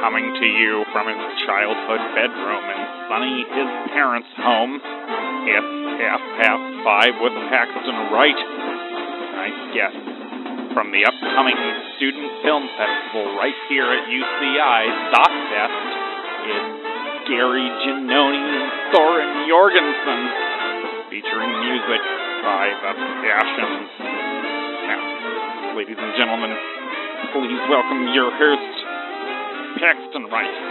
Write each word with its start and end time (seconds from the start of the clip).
coming 0.00 0.32
to 0.32 0.46
you 0.48 0.80
from 0.96 1.12
his 1.12 1.22
childhood 1.44 2.00
bedroom 2.16 2.64
in 2.72 2.80
sunny 3.12 3.44
his 3.52 3.70
parents' 3.92 4.32
home. 4.40 4.80
It's 4.80 5.72
half 6.00 6.22
past 6.40 6.64
five 6.80 7.14
with 7.20 7.36
Paxton 7.52 7.98
Wright. 8.08 8.40
Nice 9.36 9.60
guest 9.76 10.00
from 10.72 10.88
the 10.88 11.04
upcoming 11.04 11.58
Student 12.00 12.32
Film 12.40 12.64
Festival 12.80 13.36
right 13.36 13.56
here 13.68 13.84
at 13.92 14.08
UCI, 14.08 14.80
Zotfest. 15.12 15.84
It's 16.48 16.72
Gary 17.28 17.68
Giannone 17.84 18.40
and 18.40 18.68
Thorin 18.96 19.32
Jorgensen, 19.52 20.20
featuring 21.12 21.52
music 21.60 22.02
by 22.40 22.72
The 22.72 22.92
Passions. 23.20 23.90
Now, 24.00 25.76
ladies 25.76 26.00
and 26.00 26.12
gentlemen, 26.16 26.56
please 27.36 27.60
welcome 27.68 28.16
your 28.16 28.32
host, 28.32 28.79
Paxton 29.80 30.24
Wright. 30.24 30.70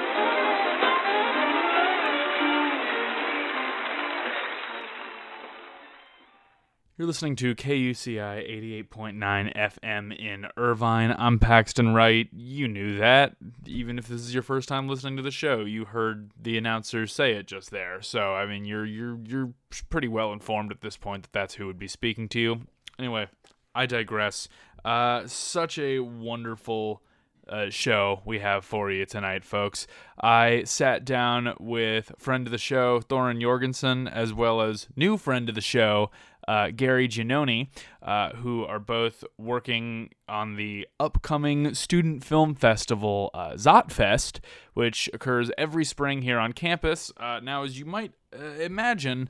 You're 6.95 7.07
listening 7.07 7.35
to 7.37 7.55
KUCI 7.55 8.87
88.9 8.87 9.55
FM 9.55 10.15
in 10.15 10.45
Irvine. 10.57 11.15
I'm 11.17 11.39
Paxton 11.39 11.95
Wright. 11.95 12.29
You 12.31 12.67
knew 12.67 12.99
that. 12.99 13.35
Even 13.65 13.97
if 13.97 14.07
this 14.07 14.21
is 14.21 14.31
your 14.31 14.43
first 14.43 14.69
time 14.69 14.87
listening 14.87 15.17
to 15.17 15.23
the 15.23 15.31
show, 15.31 15.61
you 15.61 15.85
heard 15.85 16.29
the 16.39 16.55
announcer 16.55 17.07
say 17.07 17.31
it 17.31 17.47
just 17.47 17.71
there. 17.71 18.03
So, 18.03 18.35
I 18.35 18.45
mean, 18.45 18.65
you're 18.65 18.85
you're 18.85 19.17
you're 19.25 19.53
pretty 19.89 20.07
well 20.07 20.31
informed 20.33 20.71
at 20.71 20.81
this 20.81 20.97
point 20.97 21.23
that 21.23 21.33
that's 21.33 21.55
who 21.55 21.65
would 21.65 21.79
be 21.79 21.87
speaking 21.87 22.29
to 22.29 22.39
you. 22.39 22.61
Anyway, 22.99 23.27
I 23.73 23.87
digress. 23.87 24.47
Uh, 24.85 25.25
such 25.25 25.79
a 25.79 25.99
wonderful 25.99 27.01
uh, 27.49 27.69
show 27.69 28.21
we 28.25 28.39
have 28.39 28.63
for 28.63 28.91
you 28.91 29.05
tonight, 29.05 29.43
folks. 29.43 29.87
I 30.19 30.63
sat 30.63 31.05
down 31.05 31.55
with 31.59 32.11
friend 32.17 32.47
of 32.47 32.51
the 32.51 32.57
show, 32.57 32.99
Thorin 32.99 33.41
Jorgensen, 33.41 34.07
as 34.07 34.33
well 34.33 34.61
as 34.61 34.87
new 34.95 35.17
friend 35.17 35.49
of 35.49 35.55
the 35.55 35.61
show, 35.61 36.11
uh, 36.47 36.71
Gary 36.75 37.07
Giannone, 37.07 37.67
uh, 38.01 38.31
who 38.31 38.65
are 38.65 38.79
both 38.79 39.23
working 39.37 40.09
on 40.27 40.55
the 40.55 40.87
upcoming 40.99 41.73
Student 41.73 42.23
Film 42.23 42.55
Festival, 42.55 43.29
uh, 43.33 43.51
Zotfest, 43.51 44.39
which 44.73 45.09
occurs 45.13 45.51
every 45.57 45.85
spring 45.85 46.21
here 46.21 46.39
on 46.39 46.53
campus. 46.53 47.11
Uh, 47.17 47.39
now, 47.41 47.63
as 47.63 47.77
you 47.77 47.85
might 47.85 48.13
uh, 48.37 48.43
imagine, 48.59 49.29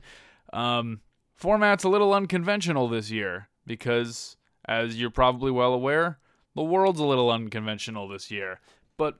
um, 0.52 1.00
format's 1.34 1.84
a 1.84 1.88
little 1.88 2.14
unconventional 2.14 2.88
this 2.88 3.10
year 3.10 3.48
because, 3.66 4.36
as 4.66 5.00
you're 5.00 5.10
probably 5.10 5.50
well 5.50 5.74
aware, 5.74 6.18
the 6.54 6.62
world's 6.62 7.00
a 7.00 7.04
little 7.04 7.30
unconventional 7.30 8.08
this 8.08 8.30
year. 8.30 8.60
But 8.96 9.18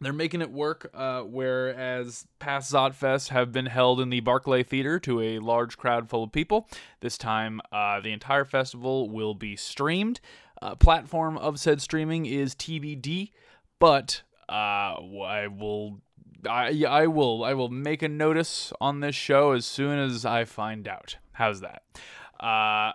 they're 0.00 0.12
making 0.12 0.42
it 0.42 0.50
work, 0.50 0.90
uh, 0.94 1.22
whereas 1.22 2.26
past 2.38 2.72
Zotfests 2.72 3.28
have 3.28 3.52
been 3.52 3.66
held 3.66 4.00
in 4.00 4.10
the 4.10 4.20
Barclay 4.20 4.62
Theater 4.62 4.98
to 5.00 5.20
a 5.20 5.38
large 5.38 5.76
crowd 5.76 6.08
full 6.08 6.24
of 6.24 6.32
people. 6.32 6.68
This 7.00 7.18
time, 7.18 7.60
uh, 7.72 8.00
the 8.00 8.12
entire 8.12 8.44
festival 8.44 9.10
will 9.10 9.34
be 9.34 9.56
streamed. 9.56 10.20
Uh, 10.62 10.74
platform 10.74 11.36
of 11.38 11.58
said 11.58 11.80
streaming 11.80 12.26
is 12.26 12.54
TBD, 12.54 13.30
but 13.78 14.22
uh, 14.48 14.52
I 14.52 15.48
will. 15.48 16.00
I, 16.48 16.84
I 16.88 17.08
will 17.08 17.42
I 17.42 17.54
will 17.54 17.68
make 17.68 18.00
a 18.00 18.08
notice 18.08 18.72
on 18.80 19.00
this 19.00 19.16
show 19.16 19.52
as 19.52 19.66
soon 19.66 19.98
as 19.98 20.24
I 20.24 20.44
find 20.44 20.86
out. 20.86 21.16
How's 21.32 21.60
that? 21.60 21.82
Uh, 22.38 22.92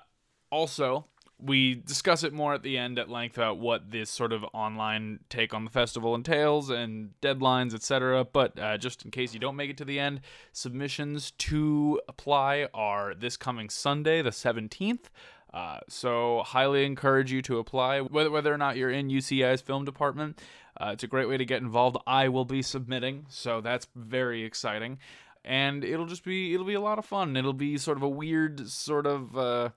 also, 0.50 1.08
we 1.44 1.76
discuss 1.76 2.24
it 2.24 2.32
more 2.32 2.54
at 2.54 2.64
the 2.64 2.78
end 2.78 2.98
at 2.98 3.10
length 3.10 3.38
about 3.38 3.58
what 3.58 3.92
this 3.92 4.10
sort 4.10 4.32
of 4.32 4.46
online 4.54 5.20
take 5.30 5.54
on 5.54 5.66
the 5.66 5.70
festival 5.70 6.16
entails 6.16 6.70
and 6.70 7.12
deadlines, 7.22 7.74
etc. 7.74 8.24
But 8.24 8.58
uh, 8.58 8.78
just 8.78 9.04
in 9.04 9.12
case 9.12 9.34
you 9.34 9.40
don't 9.40 9.56
make 9.56 9.70
it 9.70 9.78
to 9.78 9.86
the 9.86 10.00
end, 10.00 10.22
submissions 10.54 11.32
to 11.32 12.00
apply 12.08 12.68
are 12.74 13.14
this 13.14 13.36
coming 13.36 13.70
Sunday, 13.70 14.22
the 14.22 14.30
17th. 14.30 15.06
Uh, 15.54 15.80
so, 15.88 16.42
highly 16.44 16.84
encourage 16.84 17.32
you 17.32 17.40
to 17.44 17.60
apply, 17.60 18.00
whether, 18.00 18.32
whether 18.32 18.52
or 18.52 18.58
not 18.58 18.76
you're 18.76 18.90
in 18.90 19.10
UCI's 19.10 19.62
film 19.62 19.86
department. 19.86 20.42
Uh, 20.82 20.90
it's 20.94 21.04
a 21.04 21.08
great 21.08 21.30
way 21.30 21.38
to 21.38 21.46
get 21.46 21.62
involved. 21.62 21.96
I 22.08 22.30
will 22.30 22.46
be 22.46 22.64
submitting, 22.64 23.28
so 23.30 23.62
that's 23.62 23.88
very 23.96 24.44
exciting. 24.44 24.98
And 25.46 25.84
it'll 25.84 26.08
just 26.08 26.24
be 26.24 26.54
it'll 26.54 26.66
be 26.66 26.74
a 26.74 26.82
lot 26.82 26.98
of 26.98 27.06
fun. 27.06 27.38
It'll 27.38 27.54
be 27.54 27.78
sort 27.78 27.98
of 27.98 28.04
a 28.04 28.10
weird 28.10 28.68
sort 28.68 29.06
of 29.06 29.38
uh, 29.38 29.70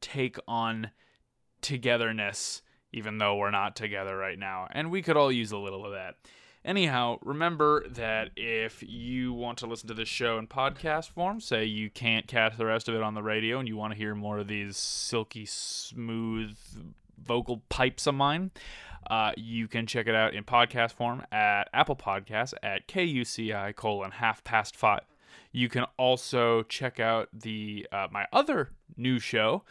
take 0.00 0.36
on 0.46 0.90
togetherness, 1.64 2.62
even 2.92 3.18
though 3.18 3.36
we're 3.36 3.50
not 3.50 3.74
together 3.74 4.16
right 4.16 4.38
now. 4.38 4.68
And 4.70 4.90
we 4.90 5.02
could 5.02 5.16
all 5.16 5.32
use 5.32 5.50
a 5.50 5.58
little 5.58 5.84
of 5.84 5.92
that. 5.92 6.16
Anyhow, 6.64 7.18
remember 7.22 7.86
that 7.88 8.30
if 8.36 8.82
you 8.86 9.32
want 9.32 9.58
to 9.58 9.66
listen 9.66 9.88
to 9.88 9.94
this 9.94 10.08
show 10.08 10.38
in 10.38 10.46
podcast 10.46 11.10
form, 11.10 11.40
say 11.40 11.64
you 11.64 11.90
can't 11.90 12.26
catch 12.26 12.56
the 12.56 12.64
rest 12.64 12.88
of 12.88 12.94
it 12.94 13.02
on 13.02 13.14
the 13.14 13.22
radio 13.22 13.58
and 13.58 13.68
you 13.68 13.76
want 13.76 13.92
to 13.92 13.98
hear 13.98 14.14
more 14.14 14.38
of 14.38 14.48
these 14.48 14.76
silky, 14.76 15.44
smooth 15.44 16.56
vocal 17.22 17.62
pipes 17.68 18.06
of 18.06 18.14
mine, 18.14 18.50
uh, 19.10 19.32
you 19.36 19.68
can 19.68 19.86
check 19.86 20.06
it 20.06 20.14
out 20.14 20.34
in 20.34 20.44
podcast 20.44 20.92
form 20.92 21.22
at 21.30 21.64
Apple 21.74 21.96
Podcasts 21.96 22.54
at 22.62 22.88
KUCI 22.88 23.74
colon 23.76 24.12
half 24.12 24.42
past 24.44 24.76
five. 24.76 25.02
You 25.52 25.68
can 25.68 25.84
also 25.98 26.62
check 26.64 26.98
out 26.98 27.28
the 27.32 27.86
uh, 27.92 28.08
my 28.10 28.26
other 28.32 28.70
new 28.96 29.18
show, 29.18 29.62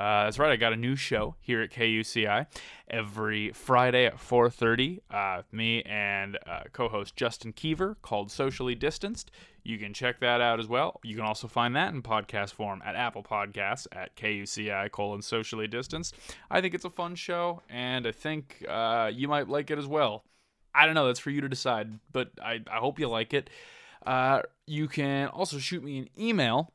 uh, 0.00 0.24
that's 0.24 0.38
right. 0.38 0.50
I 0.50 0.56
got 0.56 0.72
a 0.72 0.78
new 0.78 0.96
show 0.96 1.34
here 1.40 1.60
at 1.60 1.70
KUCI 1.70 2.46
every 2.88 3.52
Friday 3.52 4.06
at 4.06 4.16
4:30. 4.16 5.00
Uh, 5.10 5.42
me 5.52 5.82
and 5.82 6.38
uh, 6.46 6.62
co-host 6.72 7.16
Justin 7.16 7.52
Kiever 7.52 7.96
called 8.00 8.30
Socially 8.30 8.74
Distanced. 8.74 9.30
You 9.62 9.76
can 9.76 9.92
check 9.92 10.18
that 10.20 10.40
out 10.40 10.58
as 10.58 10.68
well. 10.68 11.00
You 11.04 11.16
can 11.16 11.26
also 11.26 11.48
find 11.48 11.76
that 11.76 11.92
in 11.92 12.00
podcast 12.00 12.54
form 12.54 12.80
at 12.82 12.96
Apple 12.96 13.22
Podcasts 13.22 13.86
at 13.92 14.16
KUCI 14.16 14.90
colon 14.90 15.20
Socially 15.20 15.66
Distanced. 15.66 16.14
I 16.50 16.62
think 16.62 16.72
it's 16.72 16.86
a 16.86 16.90
fun 16.90 17.14
show, 17.14 17.60
and 17.68 18.06
I 18.06 18.12
think 18.12 18.64
uh, 18.66 19.10
you 19.12 19.28
might 19.28 19.50
like 19.50 19.70
it 19.70 19.78
as 19.78 19.86
well. 19.86 20.24
I 20.74 20.86
don't 20.86 20.94
know. 20.94 21.08
That's 21.08 21.20
for 21.20 21.28
you 21.28 21.42
to 21.42 21.48
decide, 21.50 21.98
but 22.10 22.30
I, 22.42 22.60
I 22.72 22.76
hope 22.78 22.98
you 22.98 23.08
like 23.10 23.34
it. 23.34 23.50
Uh, 24.06 24.40
you 24.66 24.88
can 24.88 25.28
also 25.28 25.58
shoot 25.58 25.84
me 25.84 25.98
an 25.98 26.08
email 26.18 26.72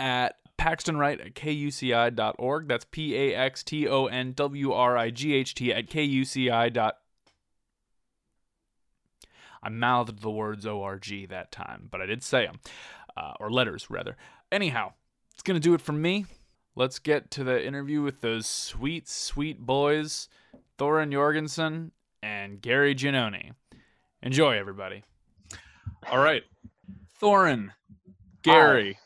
at 0.00 0.34
paxtonwright 0.58 1.24
at 1.24 1.34
kuci.org. 1.34 2.68
That's 2.68 2.84
P 2.90 3.16
A 3.16 3.34
X 3.34 3.62
T 3.62 3.88
O 3.88 4.06
N 4.06 4.32
W 4.32 4.72
R 4.72 4.96
I 4.96 5.10
G 5.10 5.34
H 5.34 5.54
T 5.54 5.72
at 5.72 5.88
kuci. 5.88 6.72
dot. 6.72 6.98
I 9.62 9.68
mouthed 9.70 10.20
the 10.20 10.30
words 10.30 10.66
ORG 10.66 11.28
that 11.30 11.50
time, 11.50 11.88
but 11.90 12.00
I 12.00 12.06
did 12.06 12.22
say 12.22 12.46
them, 12.46 12.60
uh, 13.16 13.34
or 13.40 13.50
letters 13.50 13.90
rather. 13.90 14.16
Anyhow, 14.52 14.92
it's 15.32 15.42
going 15.42 15.56
to 15.56 15.60
do 15.60 15.74
it 15.74 15.80
for 15.80 15.92
me. 15.92 16.26
Let's 16.76 17.00
get 17.00 17.30
to 17.32 17.44
the 17.44 17.64
interview 17.64 18.02
with 18.02 18.20
those 18.20 18.46
sweet, 18.46 19.08
sweet 19.08 19.58
boys, 19.60 20.28
Thorin 20.78 21.10
Jorgensen 21.10 21.90
and 22.22 22.62
Gary 22.62 22.94
Giannone. 22.94 23.52
Enjoy, 24.22 24.56
everybody. 24.56 25.02
All 26.10 26.18
right. 26.18 26.44
Thorin, 27.20 27.70
Gary. 28.42 28.98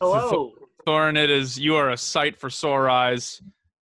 Hello. 0.00 0.52
Thorin, 0.86 1.16
it 1.16 1.30
is 1.30 1.58
you 1.58 1.76
are 1.76 1.90
a 1.90 1.96
sight 1.96 2.36
for 2.36 2.50
sore 2.50 2.90
eyes. 2.90 3.40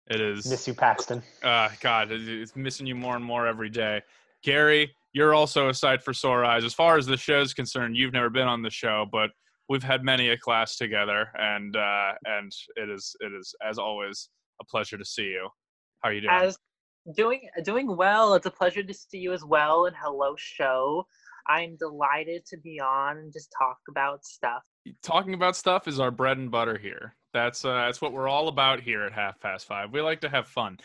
It 0.08 0.20
is 0.20 0.46
Miss 0.46 0.66
you, 0.66 0.74
Paxton. 0.74 1.22
uh 1.42 1.68
God, 1.80 2.08
it's 2.10 2.56
missing 2.56 2.86
you 2.86 2.94
more 2.94 3.16
and 3.16 3.24
more 3.24 3.46
every 3.46 3.70
day. 3.70 4.02
Gary, 4.42 4.92
you're 5.12 5.34
also 5.34 5.68
a 5.68 5.74
sight 5.74 6.02
for 6.02 6.12
sore 6.12 6.44
eyes. 6.44 6.64
As 6.64 6.74
far 6.74 6.96
as 6.96 7.06
the 7.06 7.16
show's 7.16 7.54
concerned, 7.54 7.96
you've 7.96 8.12
never 8.12 8.30
been 8.30 8.48
on 8.48 8.62
the 8.62 8.70
show, 8.70 9.06
but 9.10 9.30
we've 9.68 9.82
had 9.82 10.02
many 10.02 10.30
a 10.30 10.36
class 10.36 10.76
together, 10.76 11.28
and 11.38 11.76
uh, 11.76 12.12
and 12.26 12.52
it 12.76 12.90
is 12.90 13.14
it 13.20 13.32
is 13.32 13.54
as 13.66 13.78
always 13.78 14.28
a 14.60 14.64
pleasure 14.64 14.98
to 14.98 15.04
see 15.04 15.28
you. 15.28 15.48
How 16.00 16.10
are 16.10 16.12
you 16.12 16.22
doing? 16.22 16.34
As 16.34 16.58
doing 17.14 17.48
doing 17.64 17.96
well. 17.96 18.34
It's 18.34 18.46
a 18.46 18.50
pleasure 18.50 18.82
to 18.82 18.94
see 18.94 19.18
you 19.18 19.32
as 19.32 19.44
well. 19.44 19.86
And 19.86 19.96
hello, 19.98 20.34
show. 20.36 21.06
I'm 21.48 21.76
delighted 21.76 22.44
to 22.46 22.58
be 22.58 22.78
on 22.80 23.18
and 23.18 23.32
just 23.32 23.52
talk 23.58 23.78
about 23.88 24.24
stuff. 24.24 24.62
Talking 25.02 25.34
about 25.34 25.56
stuff 25.56 25.88
is 25.88 26.00
our 26.00 26.10
bread 26.10 26.38
and 26.38 26.50
butter 26.50 26.78
here. 26.78 27.14
That's 27.32 27.64
uh, 27.64 27.74
that's 27.74 28.00
what 28.00 28.12
we're 28.12 28.28
all 28.28 28.48
about 28.48 28.80
here 28.80 29.02
at 29.02 29.12
Half 29.12 29.40
Past 29.40 29.66
Five. 29.66 29.92
We 29.92 30.00
like 30.00 30.20
to 30.22 30.28
have 30.28 30.48
fun. 30.48 30.78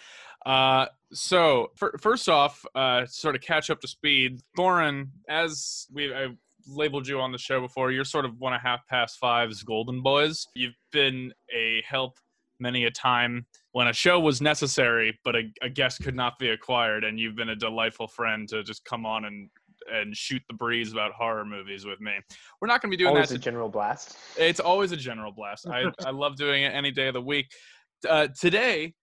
Uh, 0.45 0.86
so 1.12 1.71
fir- 1.75 1.97
first 2.00 2.30
off, 2.30 2.63
uh, 2.75 3.06
sort 3.07 3.36
of 3.36 3.42
catch 3.42 3.69
up 3.69 3.81
to 3.81 3.88
speed. 3.88 4.42
Thorin, 4.57 5.07
as 5.27 5.88
we 5.92 6.13
I 6.13 6.27
labeled 6.68 7.07
you 7.07 7.19
on 7.19 7.31
the 7.31 7.38
show 7.38 7.62
before, 7.62 7.92
you're 7.92 8.06
sort 8.06 8.25
of 8.25 8.39
one 8.39 8.53
of 8.53 8.62
Half 8.62 8.88
Past 8.88 9.18
Five's 9.18 9.63
golden 9.63 10.01
boys. 10.01 10.47
You've 10.53 10.77
been 10.92 11.33
a 11.56 11.81
help 11.88 12.19
many 12.59 12.86
a 12.86 12.92
time 12.92 13.45
when 13.71 13.88
a 13.88 13.94
show 13.94 14.19
was 14.19 14.42
necessary, 14.42 15.19
but 15.24 15.36
a, 15.36 15.51
a 15.62 15.69
guest 15.69 16.01
could 16.03 16.15
not 16.15 16.39
be 16.39 16.50
acquired, 16.50 17.03
and 17.03 17.19
you've 17.19 17.36
been 17.36 17.50
a 17.50 17.56
delightful 17.56 18.07
friend 18.07 18.47
to 18.50 18.63
just 18.63 18.86
come 18.86 19.06
on 19.06 19.25
and 19.25 19.50
and 19.92 20.16
shoot 20.16 20.42
the 20.48 20.54
breeze 20.54 20.92
about 20.92 21.12
horror 21.12 21.46
movies 21.46 21.86
with 21.86 22.00
me. 22.02 22.14
We're 22.62 22.68
not 22.68 22.82
going 22.82 22.92
to 22.92 22.98
be 22.98 23.04
doing 23.04 23.16
Always 23.16 23.30
that. 23.30 23.36
It's 23.36 23.42
a 23.42 23.46
general 23.46 23.70
blast. 23.70 24.18
it's 24.38 24.60
always 24.60 24.92
a 24.92 24.98
general 24.98 25.32
blast. 25.32 25.68
I, 25.68 25.86
I 26.06 26.12
love 26.12 26.36
doing 26.36 26.64
it 26.64 26.74
any 26.74 26.92
day 26.92 27.08
of 27.08 27.14
the 27.14 27.22
week. 27.22 27.48
Uh, 28.08 28.28
today, 28.40 28.94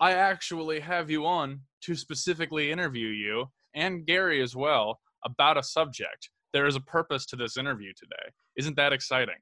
I 0.00 0.12
actually 0.12 0.80
have 0.80 1.10
you 1.10 1.26
on 1.26 1.60
to 1.82 1.94
specifically 1.94 2.70
interview 2.70 3.08
you 3.08 3.46
and 3.74 4.06
Gary 4.06 4.42
as 4.42 4.56
well 4.56 4.98
about 5.24 5.56
a 5.56 5.62
subject. 5.62 6.30
There 6.52 6.66
is 6.66 6.76
a 6.76 6.80
purpose 6.80 7.26
to 7.26 7.36
this 7.36 7.56
interview 7.56 7.92
today. 7.96 8.32
Isn't 8.56 8.76
that 8.76 8.92
exciting? 8.92 9.34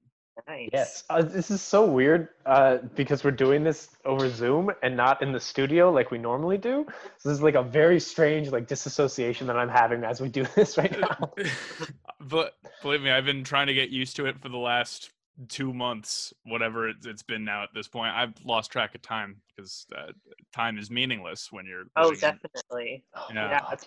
Nice. 0.46 0.68
Yes, 0.72 1.04
uh, 1.10 1.22
this 1.22 1.50
is 1.50 1.60
so 1.60 1.84
weird 1.84 2.28
uh, 2.46 2.78
because 2.94 3.24
we're 3.24 3.30
doing 3.30 3.64
this 3.64 3.88
over 4.04 4.30
Zoom 4.30 4.70
and 4.82 4.96
not 4.96 5.22
in 5.22 5.32
the 5.32 5.40
studio 5.40 5.90
like 5.90 6.10
we 6.10 6.18
normally 6.18 6.58
do. 6.58 6.86
So 7.18 7.28
this 7.28 7.38
is 7.38 7.42
like 7.42 7.54
a 7.54 7.62
very 7.62 7.98
strange 7.98 8.50
like 8.50 8.66
disassociation 8.66 9.46
that 9.48 9.56
I'm 9.56 9.68
having 9.68 10.04
as 10.04 10.20
we 10.20 10.28
do 10.28 10.44
this 10.54 10.78
right 10.78 10.98
now. 10.98 11.32
but 12.20 12.54
believe 12.82 13.02
me, 13.02 13.10
I've 13.10 13.24
been 13.24 13.44
trying 13.44 13.66
to 13.66 13.74
get 13.74 13.90
used 13.90 14.16
to 14.16 14.26
it 14.26 14.40
for 14.40 14.48
the 14.48 14.58
last 14.58 15.10
two 15.48 15.72
months, 15.72 16.32
whatever 16.44 16.88
it's, 16.88 17.06
it's 17.06 17.22
been 17.22 17.44
now 17.44 17.62
at 17.62 17.70
this 17.74 17.88
point. 17.88 18.14
I've 18.14 18.34
lost 18.44 18.72
track 18.72 18.94
of 18.94 19.02
time 19.02 19.36
because 19.56 19.86
uh, 19.96 20.12
time 20.52 20.78
is 20.78 20.90
meaningless 20.90 21.52
when 21.52 21.66
you're. 21.66 21.84
Oh, 21.96 22.08
listening. 22.08 22.38
definitely. 22.42 23.04
Yeah. 23.32 23.50
Yeah, 23.50 23.60
it's 23.72 23.86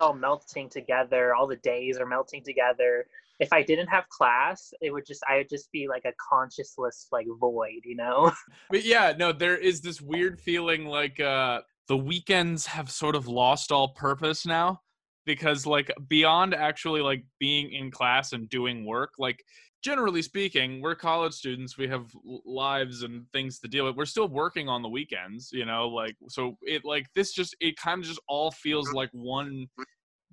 all 0.00 0.14
melting 0.14 0.68
together. 0.68 1.34
All 1.34 1.46
the 1.46 1.56
days 1.56 1.98
are 1.98 2.06
melting 2.06 2.42
together. 2.42 3.06
If 3.40 3.52
I 3.52 3.62
didn't 3.62 3.88
have 3.88 4.08
class, 4.08 4.72
it 4.80 4.92
would 4.92 5.06
just 5.06 5.22
I 5.28 5.38
would 5.38 5.48
just 5.48 5.72
be 5.72 5.88
like 5.88 6.04
a 6.04 6.12
consciousless 6.32 7.06
like 7.10 7.26
void, 7.38 7.80
you 7.84 7.96
know. 7.96 8.32
But 8.70 8.84
yeah, 8.84 9.14
no, 9.18 9.32
there 9.32 9.56
is 9.56 9.80
this 9.80 10.00
weird 10.00 10.40
feeling 10.40 10.84
like 10.84 11.18
uh, 11.18 11.62
the 11.88 11.96
weekends 11.96 12.66
have 12.66 12.90
sort 12.90 13.16
of 13.16 13.26
lost 13.26 13.72
all 13.72 13.88
purpose 13.88 14.46
now 14.46 14.80
because 15.26 15.66
like 15.66 15.90
beyond 16.08 16.54
actually 16.54 17.00
like 17.00 17.24
being 17.38 17.72
in 17.72 17.90
class 17.90 18.32
and 18.32 18.48
doing 18.48 18.84
work, 18.84 19.14
like 19.18 19.42
generally 19.82 20.22
speaking, 20.22 20.80
we're 20.80 20.94
college 20.94 21.32
students. 21.32 21.78
We 21.78 21.88
have 21.88 22.06
lives 22.44 23.02
and 23.02 23.24
things 23.32 23.58
to 23.60 23.68
deal 23.68 23.86
with. 23.86 23.96
We're 23.96 24.04
still 24.06 24.28
working 24.28 24.68
on 24.68 24.82
the 24.82 24.88
weekends, 24.88 25.50
you 25.52 25.64
know, 25.64 25.88
like 25.88 26.16
so 26.28 26.56
it 26.62 26.84
like 26.84 27.06
this 27.14 27.32
just 27.32 27.56
it 27.60 27.76
kind 27.76 28.00
of 28.00 28.06
just 28.06 28.20
all 28.28 28.50
feels 28.50 28.92
like 28.92 29.10
one 29.12 29.66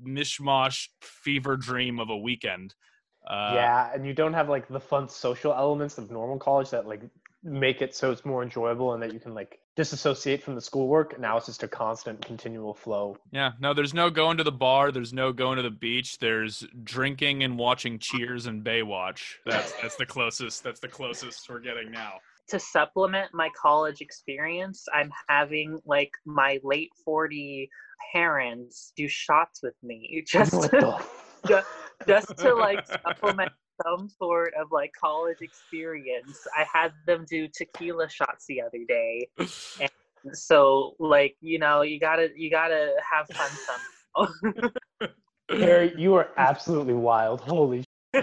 mishmash 0.06 0.88
fever 1.02 1.58
dream 1.58 2.00
of 2.00 2.10
a 2.10 2.18
weekend. 2.18 2.74
Uh, 3.28 3.52
yeah, 3.56 3.92
and 3.94 4.06
you 4.06 4.14
don't 4.14 4.34
have 4.34 4.48
like 4.48 4.68
the 4.68 4.80
fun 4.80 5.10
social 5.10 5.54
elements 5.54 5.98
of 5.98 6.10
normal 6.10 6.38
college 6.40 6.70
that 6.70 6.88
like 6.88 7.02
make 7.44 7.82
it 7.82 7.96
so 7.96 8.12
it's 8.12 8.26
more 8.26 8.42
enjoyable 8.42 8.94
and 8.94 9.04
that 9.04 9.14
you 9.14 9.20
can 9.20 9.34
like 9.34 9.60
disassociate 9.76 10.42
from 10.42 10.56
the 10.56 10.62
schoolwork. 10.62 11.20
Now 11.20 11.38
it's 11.38 11.46
just 11.46 11.62
a 11.64 11.68
constant, 11.68 12.26
continual 12.26 12.74
flow. 12.74 13.18
Yeah, 13.32 13.52
no, 13.60 13.74
there's 13.74 13.94
no 13.94 14.10
going 14.10 14.38
to 14.38 14.44
the 14.44 14.52
bar. 14.52 14.92
There's 14.92 15.14
no 15.14 15.32
going 15.32 15.58
to 15.58 15.62
the 15.64 15.70
beach. 15.70 16.18
There's 16.20 16.66
drinking 16.84 17.44
and 17.44 17.58
watching 17.58 18.00
Cheers 18.00 18.48
and 18.48 18.64
Baywatch. 18.64 19.36
That's 19.46 19.74
that's 19.82 19.96
the 19.98 20.06
closest. 20.06 20.64
That's 20.64 20.80
the 20.80 20.88
closest 20.88 21.50
we're 21.50 21.60
getting 21.60 21.92
now. 21.92 22.14
to 22.50 22.60
supplement 22.60 23.34
my 23.34 23.50
college 23.62 24.02
experience, 24.02 24.86
I'm 24.94 25.12
having 25.28 25.80
like 25.86 26.12
my 26.26 26.60
late 26.64 26.92
40 27.04 27.70
parents 28.14 28.94
do 28.96 29.08
shots 29.08 29.62
with 29.62 29.76
me 29.84 30.24
just 30.28 30.54
What 30.54 30.72
to, 30.72 30.98
the? 31.44 31.66
ju- 32.06 32.14
just 32.14 32.38
to 32.38 32.54
like 32.54 32.86
supplement 32.88 33.52
some 33.86 34.10
sort 34.10 34.54
of 34.60 34.68
like 34.72 34.92
college 35.00 35.38
experience. 35.42 36.46
I 36.58 36.66
had 36.72 36.92
them 37.06 37.26
do 37.30 37.48
tequila 37.56 38.10
shots 38.10 38.46
the 38.48 38.62
other 38.62 38.80
day. 38.88 39.28
So 40.34 40.96
like, 41.00 41.36
you 41.42 41.60
know, 41.60 41.82
you 41.82 42.00
gotta 42.00 42.30
you 42.36 42.50
gotta 42.50 42.92
have 43.12 43.28
fun 43.28 43.50
somehow. 44.16 45.10
Harry, 45.50 45.94
you 45.98 46.16
are 46.16 46.30
absolutely 46.38 46.94
wild. 46.96 47.42
Holy. 47.42 47.84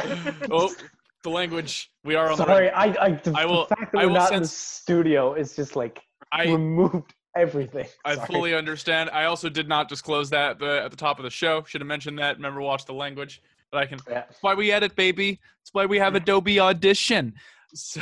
oh, 0.50 0.74
the 1.22 1.30
language. 1.30 1.90
We 2.04 2.14
are 2.16 2.30
on 2.30 2.36
Sorry, 2.36 2.66
the. 2.66 2.76
I, 2.78 2.84
I, 3.00 3.10
the, 3.12 3.32
I 3.36 3.44
will- 3.46 3.66
the 3.66 3.76
fact 3.76 3.92
that 3.92 3.98
I 3.98 4.04
we're 4.04 4.08
will 4.12 4.16
not 4.16 4.32
in 4.34 4.42
the 4.42 4.48
studio 4.48 5.34
is 5.34 5.56
just 5.56 5.76
like 5.76 6.02
I 6.32 6.44
removed 6.44 7.14
everything. 7.36 7.86
I 8.04 8.16
Sorry. 8.16 8.26
fully 8.26 8.54
understand. 8.54 9.08
I 9.10 9.24
also 9.24 9.48
did 9.48 9.68
not 9.68 9.88
disclose 9.88 10.30
that 10.30 10.60
uh, 10.60 10.84
at 10.84 10.90
the 10.90 10.96
top 10.96 11.18
of 11.18 11.22
the 11.24 11.30
show. 11.30 11.62
Should 11.64 11.80
have 11.80 11.88
mentioned 11.88 12.18
that. 12.18 12.36
Remember, 12.36 12.60
watch 12.60 12.84
the 12.84 12.94
language. 12.94 13.40
I 13.76 13.86
can. 13.86 13.98
Yeah. 14.08 14.24
That's 14.28 14.42
why 14.42 14.54
we 14.54 14.72
edit, 14.72 14.96
baby. 14.96 15.40
That's 15.60 15.72
why 15.72 15.86
we 15.86 15.98
have 15.98 16.14
Adobe 16.14 16.60
Audition. 16.60 17.34
So, 17.76 18.00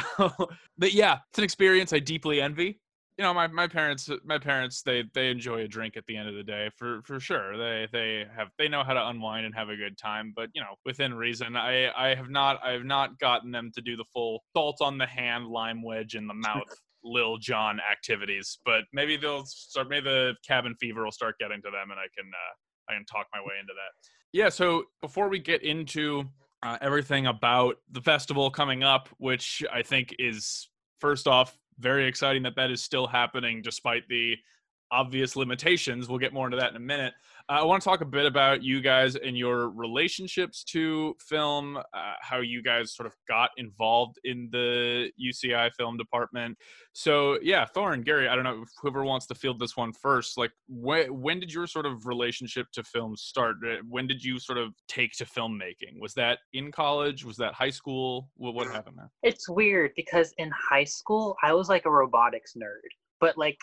but 0.77 0.93
yeah, 0.93 1.21
it's 1.31 1.39
an 1.39 1.45
experience 1.45 1.95
I 1.95 1.99
deeply 1.99 2.43
envy. 2.43 2.79
You 3.17 3.25
know, 3.25 3.33
my, 3.33 3.47
my 3.47 3.67
parents, 3.67 4.11
my 4.23 4.37
parents, 4.37 4.83
they 4.83 5.05
they 5.15 5.31
enjoy 5.31 5.63
a 5.63 5.67
drink 5.67 5.97
at 5.97 6.05
the 6.05 6.15
end 6.15 6.29
of 6.29 6.35
the 6.35 6.43
day 6.43 6.69
for 6.77 7.01
for 7.07 7.19
sure. 7.19 7.57
They 7.57 7.89
they 7.91 8.27
have 8.37 8.49
they 8.59 8.69
know 8.69 8.85
how 8.85 8.93
to 8.93 9.09
unwind 9.09 9.47
and 9.47 9.55
have 9.55 9.71
a 9.71 9.77
good 9.77 9.97
time, 9.97 10.35
but 10.37 10.51
you 10.53 10.61
know, 10.61 10.75
within 10.85 11.15
reason. 11.15 11.57
I 11.57 11.91
I 11.97 12.15
have 12.15 12.29
not 12.29 12.61
I 12.63 12.73
have 12.73 12.85
not 12.85 13.19
gotten 13.19 13.51
them 13.51 13.71
to 13.75 13.81
do 13.81 13.97
the 13.97 14.05
full 14.13 14.45
salt 14.55 14.83
on 14.83 14.99
the 14.99 15.07
hand, 15.07 15.47
lime 15.47 15.83
wedge 15.83 16.17
in 16.17 16.27
the 16.27 16.35
mouth. 16.35 16.69
Lil 17.05 17.39
Jon 17.39 17.81
activities, 17.81 18.59
but 18.65 18.85
maybe 18.93 19.17
they'll 19.17 19.45
start. 19.47 19.89
Maybe 19.89 20.05
the 20.05 20.35
cabin 20.47 20.77
fever 20.79 21.03
will 21.03 21.11
start 21.13 21.37
getting 21.41 21.61
to 21.63 21.71
them, 21.71 21.91
and 21.91 21.99
I 21.99 22.07
can 22.17 22.31
uh, 22.31 22.55
I 22.89 22.95
can 22.95 23.05
talk 23.05 23.27
my 23.33 23.41
way 23.41 23.55
into 23.61 23.73
that. 23.75 24.09
Yeah. 24.33 24.49
So 24.49 24.85
before 25.01 25.29
we 25.29 25.39
get 25.39 25.63
into 25.63 26.25
uh, 26.63 26.79
everything 26.81 27.27
about 27.27 27.77
the 27.91 28.01
festival 28.01 28.51
coming 28.51 28.83
up, 28.83 29.09
which 29.19 29.63
I 29.73 29.83
think 29.83 30.15
is 30.19 30.69
first 31.01 31.27
off 31.27 31.59
very 31.79 32.07
exciting 32.07 32.43
that 32.45 32.57
that 32.57 32.71
is 32.71 32.83
still 32.83 33.07
happening 33.07 33.63
despite 33.63 34.07
the 34.09 34.37
obvious 34.93 35.35
limitations. 35.35 36.09
We'll 36.09 36.19
get 36.19 36.33
more 36.33 36.47
into 36.47 36.59
that 36.59 36.71
in 36.71 36.77
a 36.77 36.81
minute. 36.81 37.15
Uh, 37.49 37.55
I 37.55 37.65
want 37.65 37.83
to 37.83 37.89
talk 37.89 38.03
a 38.03 38.07
bit 38.07 38.27
about 38.27 38.63
you 38.63 38.81
guys 38.81 39.17
and 39.17 39.37
your 39.37 39.71
relationships 39.71 40.63
to 40.65 41.17
film, 41.19 41.77
uh, 41.77 42.13
how 42.21 42.39
you 42.39 42.63
guys 42.63 42.95
sort 42.95 43.07
of 43.07 43.15
got 43.27 43.51
involved 43.57 44.19
in 44.25 44.49
the 44.53 45.11
UCI 45.21 45.71
film 45.77 45.97
department. 45.97 46.57
So, 46.93 47.39
yeah, 47.43 47.67
Thorin, 47.75 48.05
Gary, 48.05 48.29
I 48.29 48.37
don't 48.37 48.45
know 48.45 48.65
whoever 48.81 49.05
wants 49.05 49.27
to 49.27 49.35
field 49.35 49.59
this 49.59 49.77
one 49.77 49.93
first. 49.93 50.39
Like, 50.39 50.53
when 50.69 51.21
when 51.21 51.41
did 51.41 51.53
your 51.53 51.67
sort 51.67 51.87
of 51.87 52.07
relationship 52.07 52.67
to 52.75 52.85
film 52.85 53.17
start? 53.17 53.57
Uh, 53.67 53.77
When 53.89 54.07
did 54.07 54.23
you 54.23 54.39
sort 54.39 54.59
of 54.59 54.75
take 54.89 55.13
to 55.15 55.25
filmmaking? 55.25 55.99
Was 56.01 56.15
that 56.15 56.39
in 56.53 56.71
college? 56.71 57.25
Was 57.25 57.37
that 57.39 57.55
high 57.55 57.71
school? 57.71 58.29
What, 58.37 58.55
what 58.55 58.67
happened 58.67 58.97
there? 58.99 59.11
It's 59.23 59.49
weird 59.49 59.93
because 59.97 60.35
in 60.39 60.51
high 60.51 60.85
school 60.85 61.37
I 61.43 61.55
was 61.55 61.69
like 61.69 61.87
a 61.87 61.91
robotics 61.91 62.55
nerd, 62.55 62.91
but 63.23 63.39
like 63.39 63.57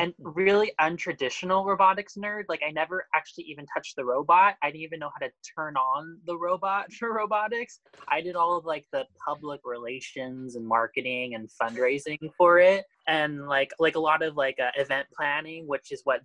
and 0.00 0.12
really 0.18 0.72
untraditional 0.80 1.64
robotics 1.64 2.14
nerd. 2.16 2.42
Like 2.48 2.60
I 2.66 2.72
never 2.72 3.06
actually 3.14 3.44
even 3.44 3.64
touched 3.72 3.94
the 3.94 4.04
robot. 4.04 4.56
I 4.64 4.66
didn't 4.66 4.82
even 4.82 4.98
know 4.98 5.10
how 5.14 5.24
to 5.24 5.32
turn 5.56 5.76
on 5.76 6.18
the 6.26 6.36
robot 6.36 6.92
for 6.98 7.14
robotics. 7.14 7.78
I 8.08 8.20
did 8.20 8.34
all 8.34 8.58
of 8.58 8.64
like 8.64 8.84
the 8.92 9.06
public 9.24 9.60
relations 9.64 10.56
and 10.56 10.66
marketing 10.66 11.36
and 11.36 11.48
fundraising 11.62 12.18
for 12.36 12.58
it, 12.58 12.84
and 13.06 13.46
like 13.46 13.70
like 13.78 13.94
a 13.94 14.00
lot 14.00 14.22
of 14.22 14.36
like 14.36 14.56
uh, 14.60 14.72
event 14.76 15.06
planning, 15.16 15.68
which 15.68 15.92
is 15.92 16.00
what 16.02 16.22